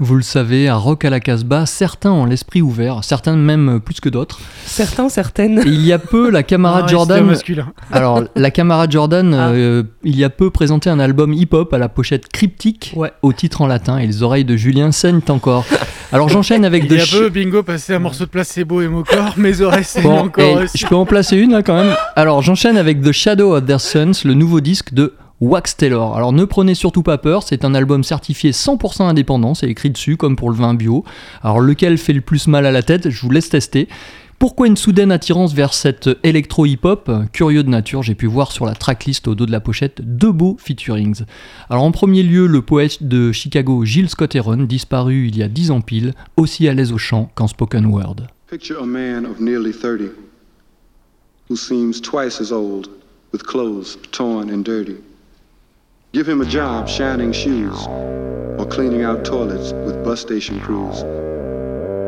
Vous 0.00 0.16
le 0.16 0.22
savez, 0.22 0.68
à 0.68 0.76
Rock 0.76 1.04
à 1.04 1.10
la 1.10 1.20
Casbah, 1.20 1.66
certains 1.66 2.10
ont 2.10 2.24
l'esprit 2.24 2.62
ouvert, 2.62 3.04
certains 3.04 3.36
même 3.36 3.80
plus 3.84 4.00
que 4.00 4.08
d'autres. 4.08 4.38
Certains, 4.66 5.08
certaines. 5.08 5.60
Et 5.60 5.68
il 5.70 5.84
y 5.86 5.92
a 5.92 5.98
peu, 5.98 6.30
la 6.30 6.42
camarade 6.44 6.82
reste 6.82 6.92
Jordan. 6.92 7.24
masculin. 7.24 7.72
Alors, 7.92 8.22
la 8.34 8.50
camarade 8.50 8.90
Jordan, 8.90 9.32
euh, 9.34 9.82
il 10.02 10.16
y 10.16 10.24
a 10.24 10.30
peu 10.30 10.50
présenté 10.50 10.90
un 10.90 10.98
album 10.98 11.32
hip-hop 11.32 11.72
à 11.72 11.78
la 11.78 11.88
pochette 11.88 12.28
cryptique, 12.28 12.94
au 13.22 13.32
titre 13.32 13.62
en 13.62 13.66
latin, 13.66 13.98
et 13.98 14.06
les 14.06 14.22
oreilles 14.22 14.44
de 14.44 14.56
Julien 14.56 14.90
saignent 14.92 15.20
encore. 15.28 15.64
Alors, 16.12 16.28
j'enchaîne 16.28 16.64
avec 16.64 16.84
Il 16.84 16.88
de 16.90 16.96
y 16.96 17.00
a 17.00 17.06
peu, 17.06 17.28
bingo, 17.28 17.62
passer 17.62 17.94
un 17.94 17.98
morceau 17.98 18.24
de 18.24 18.30
placebo 18.30 18.80
et 18.82 18.88
mon 18.88 19.02
corps, 19.02 19.34
mes 19.36 19.60
oreilles 19.60 19.84
saignent 19.84 20.04
Bon, 20.04 20.18
encore 20.24 20.62
aussi. 20.62 20.78
je 20.78 20.86
peux 20.86 20.94
en 20.96 21.06
placer 21.06 21.36
une 21.36 21.52
là 21.52 21.62
quand 21.62 21.74
même. 21.76 21.94
Alors 22.14 22.42
j'enchaîne 22.42 22.76
avec 22.76 23.00
The 23.02 23.10
Shadow 23.12 23.56
of 23.56 23.64
Their 23.66 23.80
Sons, 23.80 24.12
le 24.24 24.34
nouveau 24.34 24.60
disque 24.60 24.92
de 24.94 25.14
Wax 25.40 25.76
Taylor. 25.76 26.16
Alors 26.16 26.32
ne 26.32 26.44
prenez 26.44 26.74
surtout 26.74 27.02
pas 27.02 27.18
peur, 27.18 27.42
c'est 27.42 27.64
un 27.64 27.74
album 27.74 28.04
certifié 28.04 28.52
100% 28.52 29.02
indépendant, 29.02 29.54
c'est 29.54 29.68
écrit 29.68 29.90
dessus 29.90 30.16
comme 30.16 30.36
pour 30.36 30.50
le 30.50 30.56
vin 30.56 30.74
bio. 30.74 31.04
Alors 31.42 31.60
lequel 31.60 31.98
fait 31.98 32.12
le 32.12 32.20
plus 32.20 32.46
mal 32.46 32.66
à 32.66 32.72
la 32.72 32.82
tête, 32.82 33.10
je 33.10 33.20
vous 33.20 33.30
laisse 33.30 33.48
tester. 33.48 33.88
Pourquoi 34.38 34.66
une 34.66 34.76
soudaine 34.76 35.12
attirance 35.12 35.54
vers 35.54 35.74
cette 35.74 36.10
électro-hip-hop 36.22 37.10
Curieux 37.32 37.62
de 37.62 37.68
nature, 37.68 38.02
j'ai 38.02 38.14
pu 38.14 38.26
voir 38.26 38.52
sur 38.52 38.66
la 38.66 38.74
tracklist 38.74 39.28
au 39.28 39.34
dos 39.34 39.46
de 39.46 39.52
la 39.52 39.60
pochette 39.60 40.00
deux 40.02 40.32
beaux 40.32 40.56
featurings. 40.58 41.22
Alors 41.70 41.84
en 41.84 41.92
premier 41.92 42.22
lieu, 42.22 42.46
le 42.46 42.60
poète 42.60 43.02
de 43.02 43.32
Chicago 43.32 43.84
Gilles 43.84 44.10
Scott 44.10 44.34
Heron, 44.34 44.64
disparu 44.64 45.28
il 45.28 45.36
y 45.36 45.42
a 45.42 45.48
10 45.48 45.70
ans 45.70 45.80
pile, 45.80 46.14
aussi 46.36 46.68
à 46.68 46.74
l'aise 46.74 46.92
au 46.92 46.98
chant 46.98 47.30
qu'en 47.34 47.46
spoken 47.46 47.86
word. 47.86 48.26
Picture 48.50 48.82
a 48.82 48.86
man 48.86 49.24
of 49.24 49.40
nearly 49.40 49.72
30 49.72 50.10
who 51.48 51.56
seems 51.56 52.00
twice 52.00 52.40
as 52.40 52.52
old 52.52 52.88
with 53.32 53.44
clothes 53.44 53.96
torn 54.12 54.50
and 54.50 54.64
dirty. 54.64 54.96
Give 56.14 56.28
him 56.28 56.40
a 56.40 56.46
job 56.46 56.88
shining 56.88 57.32
shoes 57.32 57.88
or 57.88 58.64
cleaning 58.70 59.02
out 59.02 59.24
toilets 59.24 59.72
with 59.72 60.04
bus 60.04 60.20
station 60.20 60.60
crews. 60.60 61.02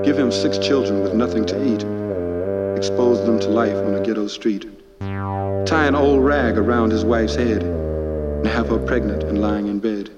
Give 0.07 0.16
him 0.16 0.30
six 0.30 0.59
children 0.59 1.02
with 1.02 1.12
nothing 1.12 1.44
to 1.46 1.57
eat. 1.61 1.82
Expose 2.78 3.26
them 3.26 3.40
to 3.40 3.48
life 3.48 3.74
on 3.74 3.96
a 3.96 4.00
ghetto 4.00 4.28
street. 4.28 4.70
Tie 5.00 5.86
an 5.88 5.96
old 5.96 6.24
rag 6.24 6.57
around 6.57 6.92
his 6.92 7.04
wife's 7.04 7.34
head 7.34 7.64
and 7.64 8.46
have 8.46 8.68
her 8.68 8.78
pregnant 8.78 9.24
and 9.24 9.40
lying 9.40 9.66
in 9.66 9.80
bed. 9.80 10.09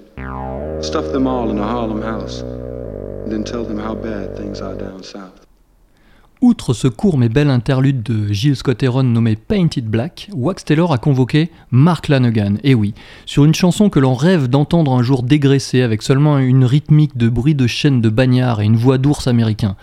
Stuff 0.85 1.11
them 1.11 1.25
all 1.25 1.49
in 1.49 1.57
a 1.57 1.67
Harlem 1.67 2.03
house 2.03 2.41
and 2.41 3.31
then 3.31 3.43
tell 3.43 3.63
them 3.63 3.79
how 3.79 3.95
bad 3.95 4.37
things 4.37 4.61
are 4.61 4.75
down 4.75 5.01
south. 5.01 5.48
Outre 6.41 6.73
ce 6.73 6.87
court 6.87 7.17
mais 7.17 7.27
bel 7.27 7.49
interlude 7.49 8.01
de 8.01 8.31
Gilles 8.31 8.55
Scott 8.55 8.81
Heron 8.81 9.03
nommé 9.03 9.35
Painted 9.35 9.85
Black, 9.85 10.29
Wax 10.33 10.63
Taylor 10.63 10.93
a 10.93 10.97
convoqué 10.97 11.49
Mark 11.69 12.07
Lanegan, 12.07 12.55
et 12.63 12.73
oui, 12.75 12.93
sur 13.25 13.43
une 13.43 13.53
chanson 13.53 13.89
que 13.89 13.99
l'on 13.99 14.13
rêve 14.13 14.47
d'entendre 14.47 14.93
un 14.93 15.03
jour 15.03 15.23
dégraissée 15.23 15.81
avec 15.81 16.01
seulement 16.01 16.39
une 16.39 16.63
rythmique 16.63 17.17
de 17.17 17.27
bruit 17.27 17.55
de 17.55 17.67
chaîne 17.67 17.99
de 17.99 18.07
bagnard 18.07 18.61
et 18.61 18.65
une 18.65 18.77
voix 18.77 18.97
d'ours 18.97 19.27
américain. 19.27 19.75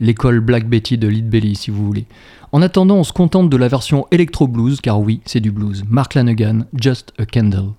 L'école 0.00 0.40
Black 0.40 0.68
Betty 0.68 0.98
de 0.98 1.06
Lead 1.06 1.30
Belly 1.30 1.54
si 1.54 1.70
vous 1.70 1.86
voulez. 1.86 2.06
En 2.50 2.60
attendant, 2.60 2.96
on 2.96 3.04
se 3.04 3.12
contente 3.12 3.48
de 3.48 3.56
la 3.56 3.68
version 3.68 4.08
Electro 4.10 4.48
Blues, 4.48 4.80
car 4.80 5.00
oui, 5.00 5.20
c'est 5.26 5.38
du 5.38 5.52
blues. 5.52 5.84
Mark 5.88 6.14
Lanegan, 6.14 6.64
Just 6.74 7.12
a 7.18 7.24
Candle. 7.24 7.74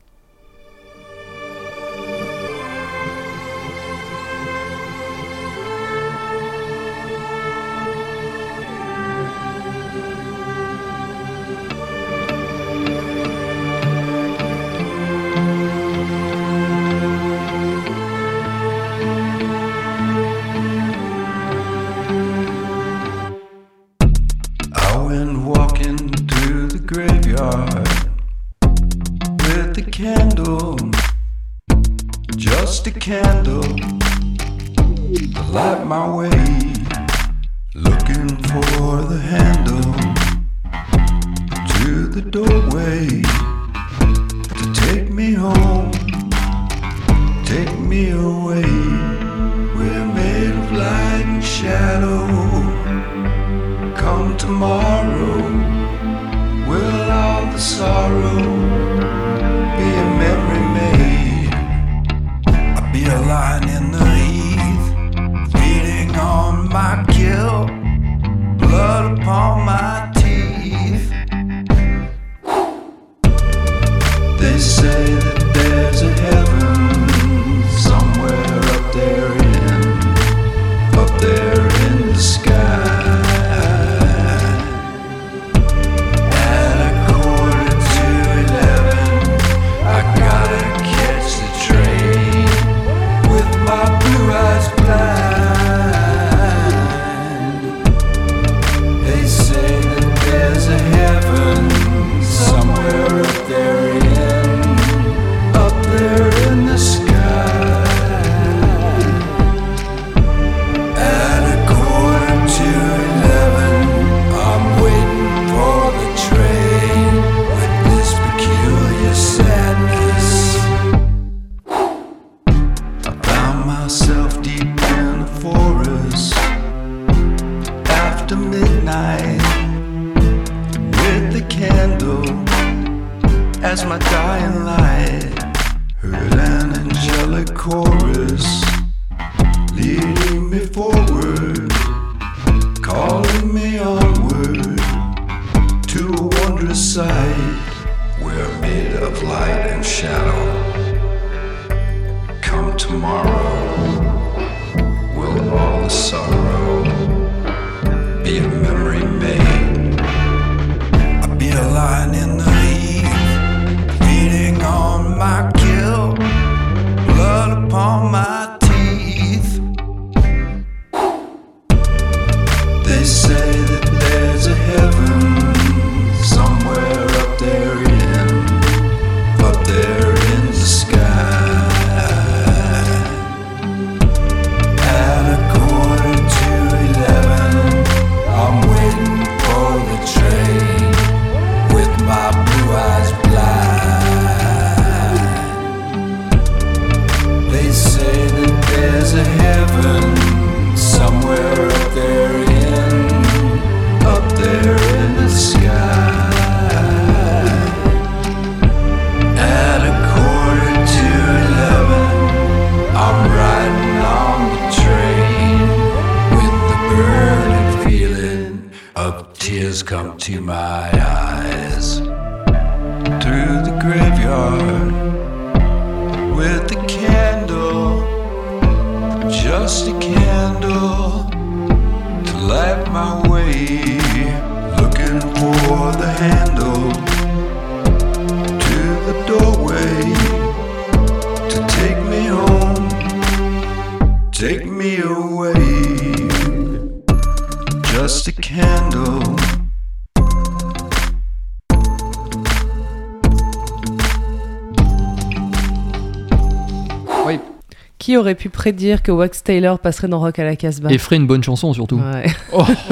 Prédire 258.62 259.02
que 259.02 259.12
Wax 259.12 259.42
Taylor 259.42 259.80
passerait 259.80 260.08
dans 260.08 260.20
Rock 260.20 260.38
à 260.38 260.44
la 260.44 260.56
Casbah 260.56 260.92
Et 260.92 261.00
ferait 261.00 261.16
une 261.16 261.26
bonne 261.26 261.44
chanson 261.44 261.74
surtout. 261.74 261.96
Ouais. 261.96 262.28
Oh, 262.54 262.64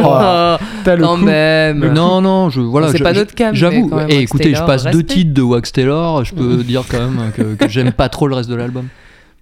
t'as 0.83 0.95
le 0.95 1.03
Quand 1.03 1.15
coup. 1.15 1.25
même. 1.25 1.93
Non, 1.93 2.21
non, 2.21 2.49
je 2.49 2.59
voilà. 2.59 2.91
C'est 2.91 3.03
pas 3.03 3.13
notre 3.13 3.35
cam, 3.35 3.53
J'avoue. 3.53 3.87
Et 4.07 4.15
Wax 4.15 4.23
écoutez, 4.23 4.55
je 4.55 4.63
passe 4.63 4.85
deux 4.85 5.03
titres 5.03 5.31
de 5.31 5.43
Wax 5.43 5.71
Taylor. 5.71 6.25
Je 6.25 6.33
peux 6.33 6.57
dire 6.63 6.83
quand 6.89 6.97
même 6.97 7.31
que, 7.37 7.53
que 7.53 7.69
j'aime 7.69 7.91
pas 7.91 8.09
trop 8.09 8.27
le 8.27 8.33
reste 8.33 8.49
de 8.49 8.55
l'album. 8.55 8.87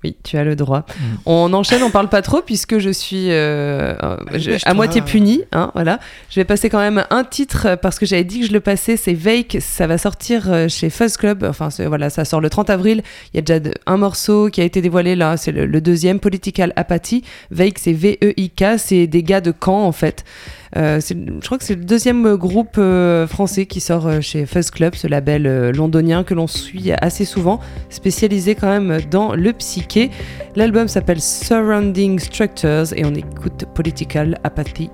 Oui, 0.03 0.15
tu 0.23 0.37
as 0.37 0.43
le 0.43 0.55
droit. 0.55 0.85
Mm. 0.87 1.03
On 1.25 1.53
enchaîne, 1.53 1.81
on 1.83 1.89
parle 1.89 2.07
pas 2.09 2.21
trop 2.21 2.41
puisque 2.41 2.77
je 2.77 2.89
suis 2.91 3.31
euh, 3.31 3.95
je- 4.33 4.37
Dépêche-toi. 4.37 4.69
à 4.71 4.73
moitié 4.75 5.01
punie. 5.01 5.41
Hein, 5.51 5.71
voilà. 5.73 5.99
Je 6.29 6.39
vais 6.39 6.45
passer 6.45 6.69
quand 6.69 6.77
même 6.79 7.03
un 7.09 7.23
titre 7.23 7.75
parce 7.81 7.97
que 7.97 8.05
j'avais 8.05 8.23
dit 8.23 8.41
que 8.41 8.45
je 8.47 8.53
le 8.53 8.59
passais. 8.59 8.95
C'est 8.95 9.13
Vake. 9.15 9.57
Ça 9.59 9.87
va 9.87 9.97
sortir 9.97 10.51
euh, 10.51 10.67
chez 10.67 10.89
Fuzz 10.91 11.17
Club. 11.17 11.43
Enfin, 11.43 11.69
voilà, 11.87 12.09
ça 12.11 12.25
sort 12.25 12.41
le 12.41 12.49
30 12.49 12.69
avril. 12.69 13.01
Il 13.33 13.37
y 13.37 13.39
a 13.39 13.41
déjà 13.41 13.59
de- 13.59 13.73
un 13.87 13.97
morceau 13.97 14.49
qui 14.49 14.61
a 14.61 14.63
été 14.63 14.81
dévoilé 14.81 15.15
là. 15.15 15.35
C'est 15.35 15.51
le, 15.51 15.65
le 15.65 15.81
deuxième, 15.81 16.19
Political 16.19 16.73
Apathy. 16.75 17.23
Vake, 17.51 17.79
c'est 17.79 17.93
V-E-I-K. 17.93 18.77
C'est 18.77 19.07
des 19.07 19.23
gars 19.23 19.41
de 19.41 19.51
Caen 19.63 19.83
en 19.85 19.91
fait. 19.91 20.23
Euh, 20.75 20.99
je 20.99 21.45
crois 21.45 21.57
que 21.57 21.63
c'est 21.63 21.75
le 21.75 21.85
deuxième 21.85 22.35
groupe 22.35 22.77
euh, 22.77 23.27
français 23.27 23.65
qui 23.65 23.79
sort 23.79 24.07
euh, 24.07 24.21
chez 24.21 24.45
Fuzz 24.45 24.71
Club, 24.71 24.95
ce 24.95 25.07
label 25.07 25.47
euh, 25.47 25.71
londonien 25.71 26.23
que 26.23 26.33
l'on 26.33 26.47
suit 26.47 26.91
assez 26.91 27.25
souvent, 27.25 27.59
spécialisé 27.89 28.55
quand 28.55 28.67
même 28.67 28.99
dans 29.09 29.33
le 29.33 29.53
psyché. 29.53 30.09
L'album 30.55 30.87
s'appelle 30.87 31.21
Surrounding 31.21 32.19
Structures 32.19 32.93
et 32.95 33.05
on 33.05 33.13
écoute 33.13 33.65
Political 33.73 34.37
Apathy. 34.43 34.89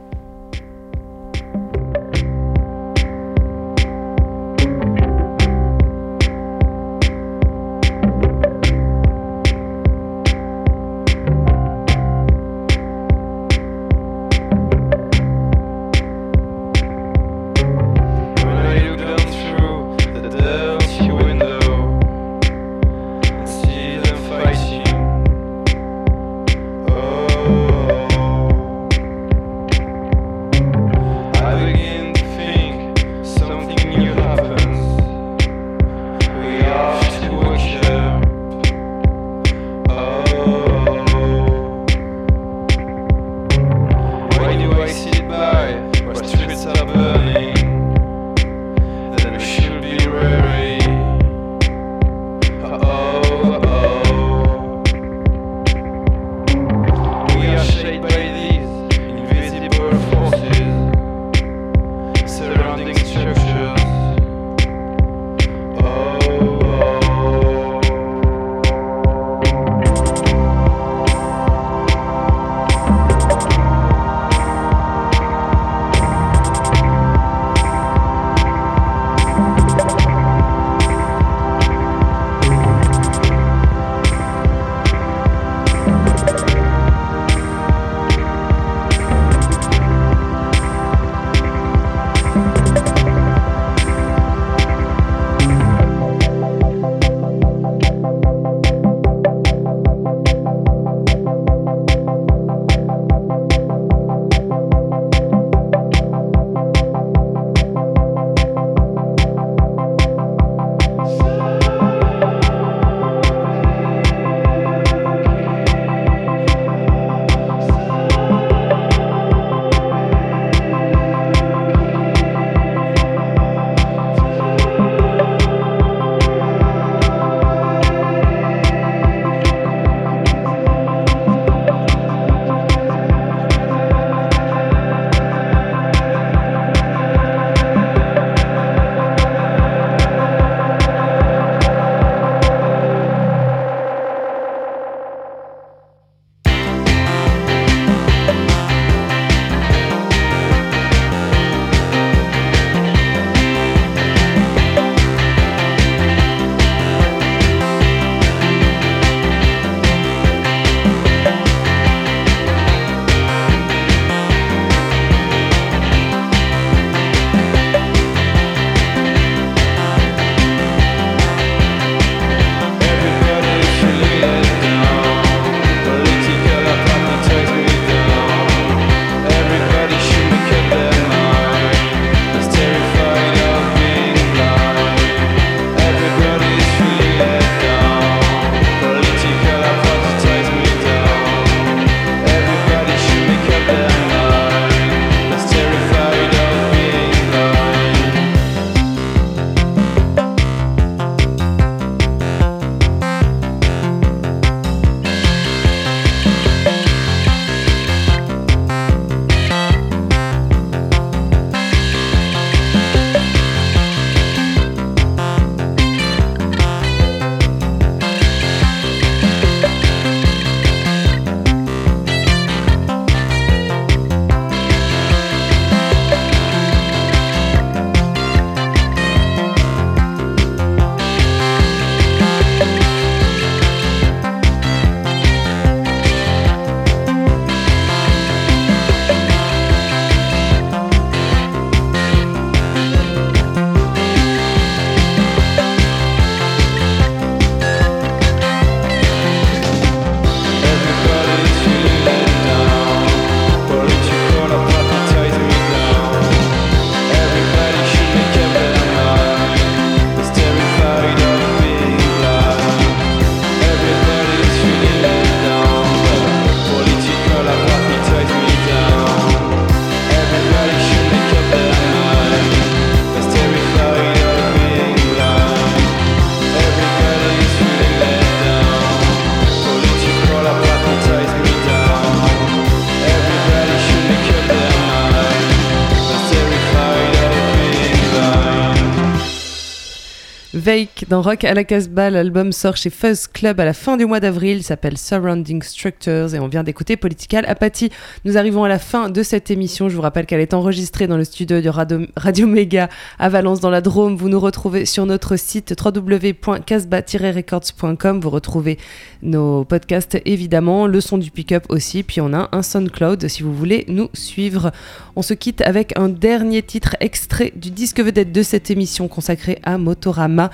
Dans 291.14 291.22
Rock 291.22 291.44
à 291.44 291.54
la 291.54 291.64
Casbah. 291.64 292.10
L'album 292.10 292.52
sort 292.52 292.76
chez 292.76 292.90
Fuzz 292.90 293.28
Club 293.28 293.60
à 293.60 293.66
la 293.66 293.74
fin 293.74 293.98
du 293.98 294.08
mois 294.08 294.20
d'avril. 294.20 294.58
Il 294.58 294.64
s'appelle 294.64 294.98
Surrounding 294.98 295.62
Structures 295.62 296.34
et 296.34 296.40
on 296.40 296.48
vient 296.48 296.64
d'écouter 296.64 296.98
Political 296.98 297.46
Apathy. 297.48 297.92
Nous 298.26 298.36
arrivons 298.36 298.64
à 298.64 298.68
la 298.68 298.80
fin 298.80 299.10
de 299.10 299.22
cette 299.22 299.52
émission. 299.52 299.90
Je 299.90 299.96
vous 299.96 300.02
rappelle 300.02 300.26
qu'elle 300.26 300.40
est 300.40 300.56
enregistrée 300.56 301.06
dans 301.06 301.18
le 301.18 301.24
studio 301.24 301.62
de 301.62 301.70
Radio, 301.70 302.00
Radio 302.18 302.48
Méga 302.48 302.90
à 303.20 303.30
Valence 303.30 303.60
dans 303.60 303.70
la 303.70 303.82
Drôme. 303.82 304.16
Vous 304.16 304.28
nous 304.28 304.40
retrouvez 304.40 304.88
sur 304.88 305.06
notre 305.06 305.36
site 305.36 305.80
www.casbah-records.com. 305.80 308.20
Vous 308.20 308.32
retrouvez 308.32 308.80
nos 309.22 309.66
podcasts 309.66 310.20
évidemment, 310.26 310.88
le 310.88 311.00
son 311.00 311.20
du 311.20 311.30
pick-up 311.30 311.66
aussi. 311.70 312.02
Puis 312.02 312.22
on 312.22 312.34
a 312.34 312.50
un 312.54 312.64
SoundCloud 312.64 313.28
si 313.28 313.44
vous 313.44 313.54
voulez 313.54 313.86
nous 313.88 314.10
suivre. 314.14 314.72
On 315.16 315.22
se 315.22 315.36
quitte 315.36 315.62
avec 315.62 315.96
un 315.96 316.10
dernier 316.10 316.64
titre 316.64 316.96
extrait 317.02 317.54
du 317.56 317.70
disque 317.70 318.00
vedette 318.00 318.32
de 318.32 318.42
cette 318.42 318.72
émission 318.72 319.08
consacrée 319.08 319.60
à 319.62 319.78
Motorama. 319.78 320.50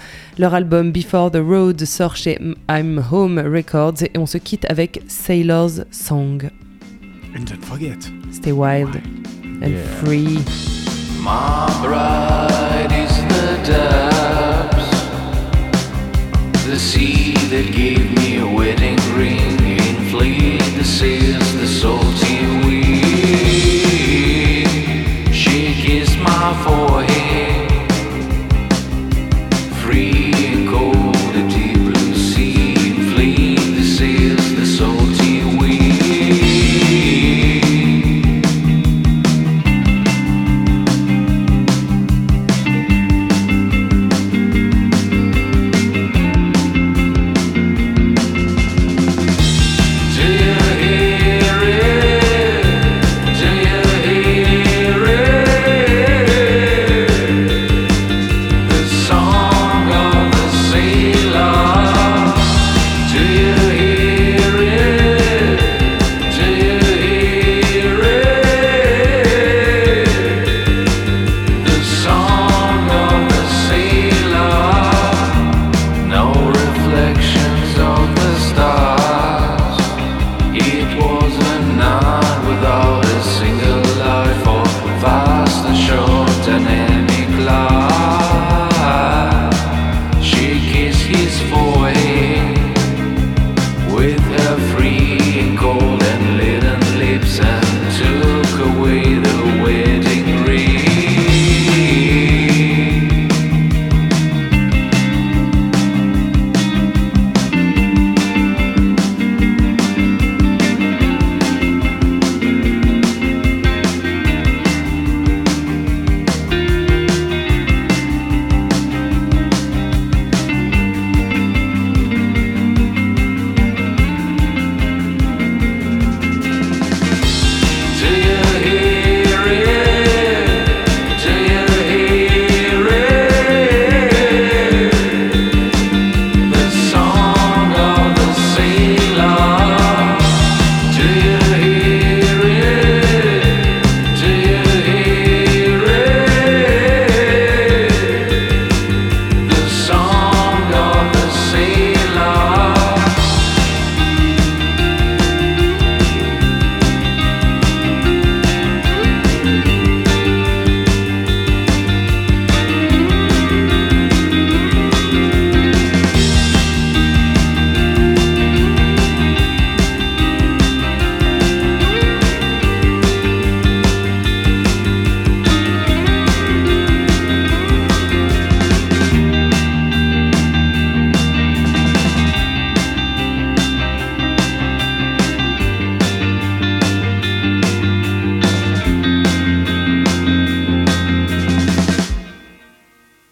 Album 0.53 0.91
Before 0.91 1.29
the 1.29 1.41
Road 1.43 1.85
sort 1.85 2.15
chez 2.17 2.37
I'm 2.69 2.97
Home 3.11 3.37
Records 3.39 4.01
et 4.03 4.17
on 4.17 4.25
se 4.25 4.37
quitte 4.37 4.65
avec 4.69 5.01
Sailor's 5.07 5.83
Song. 5.91 6.41
And 7.35 7.45
don't 7.45 7.63
forget. 7.63 7.97
Stay 8.31 8.51
wild 8.51 8.95
and 8.95 9.71
Yeah. 9.71 9.83
free. 10.03 10.39
My 11.21 11.67
bride 11.81 12.91
is 12.91 13.15
the 13.27 13.57
depths, 13.65 14.89
the 16.65 16.77
sea 16.77 17.33
that 17.49 17.71
gave 17.71 18.11
me 18.15 18.37
a 18.37 18.45
wedding 18.47 18.97
ring. 19.17 19.77
In 19.77 19.95
fleet, 20.09 20.61
the 20.77 20.83
sails, 20.83 21.53
the 21.59 21.67
salty 21.67 22.58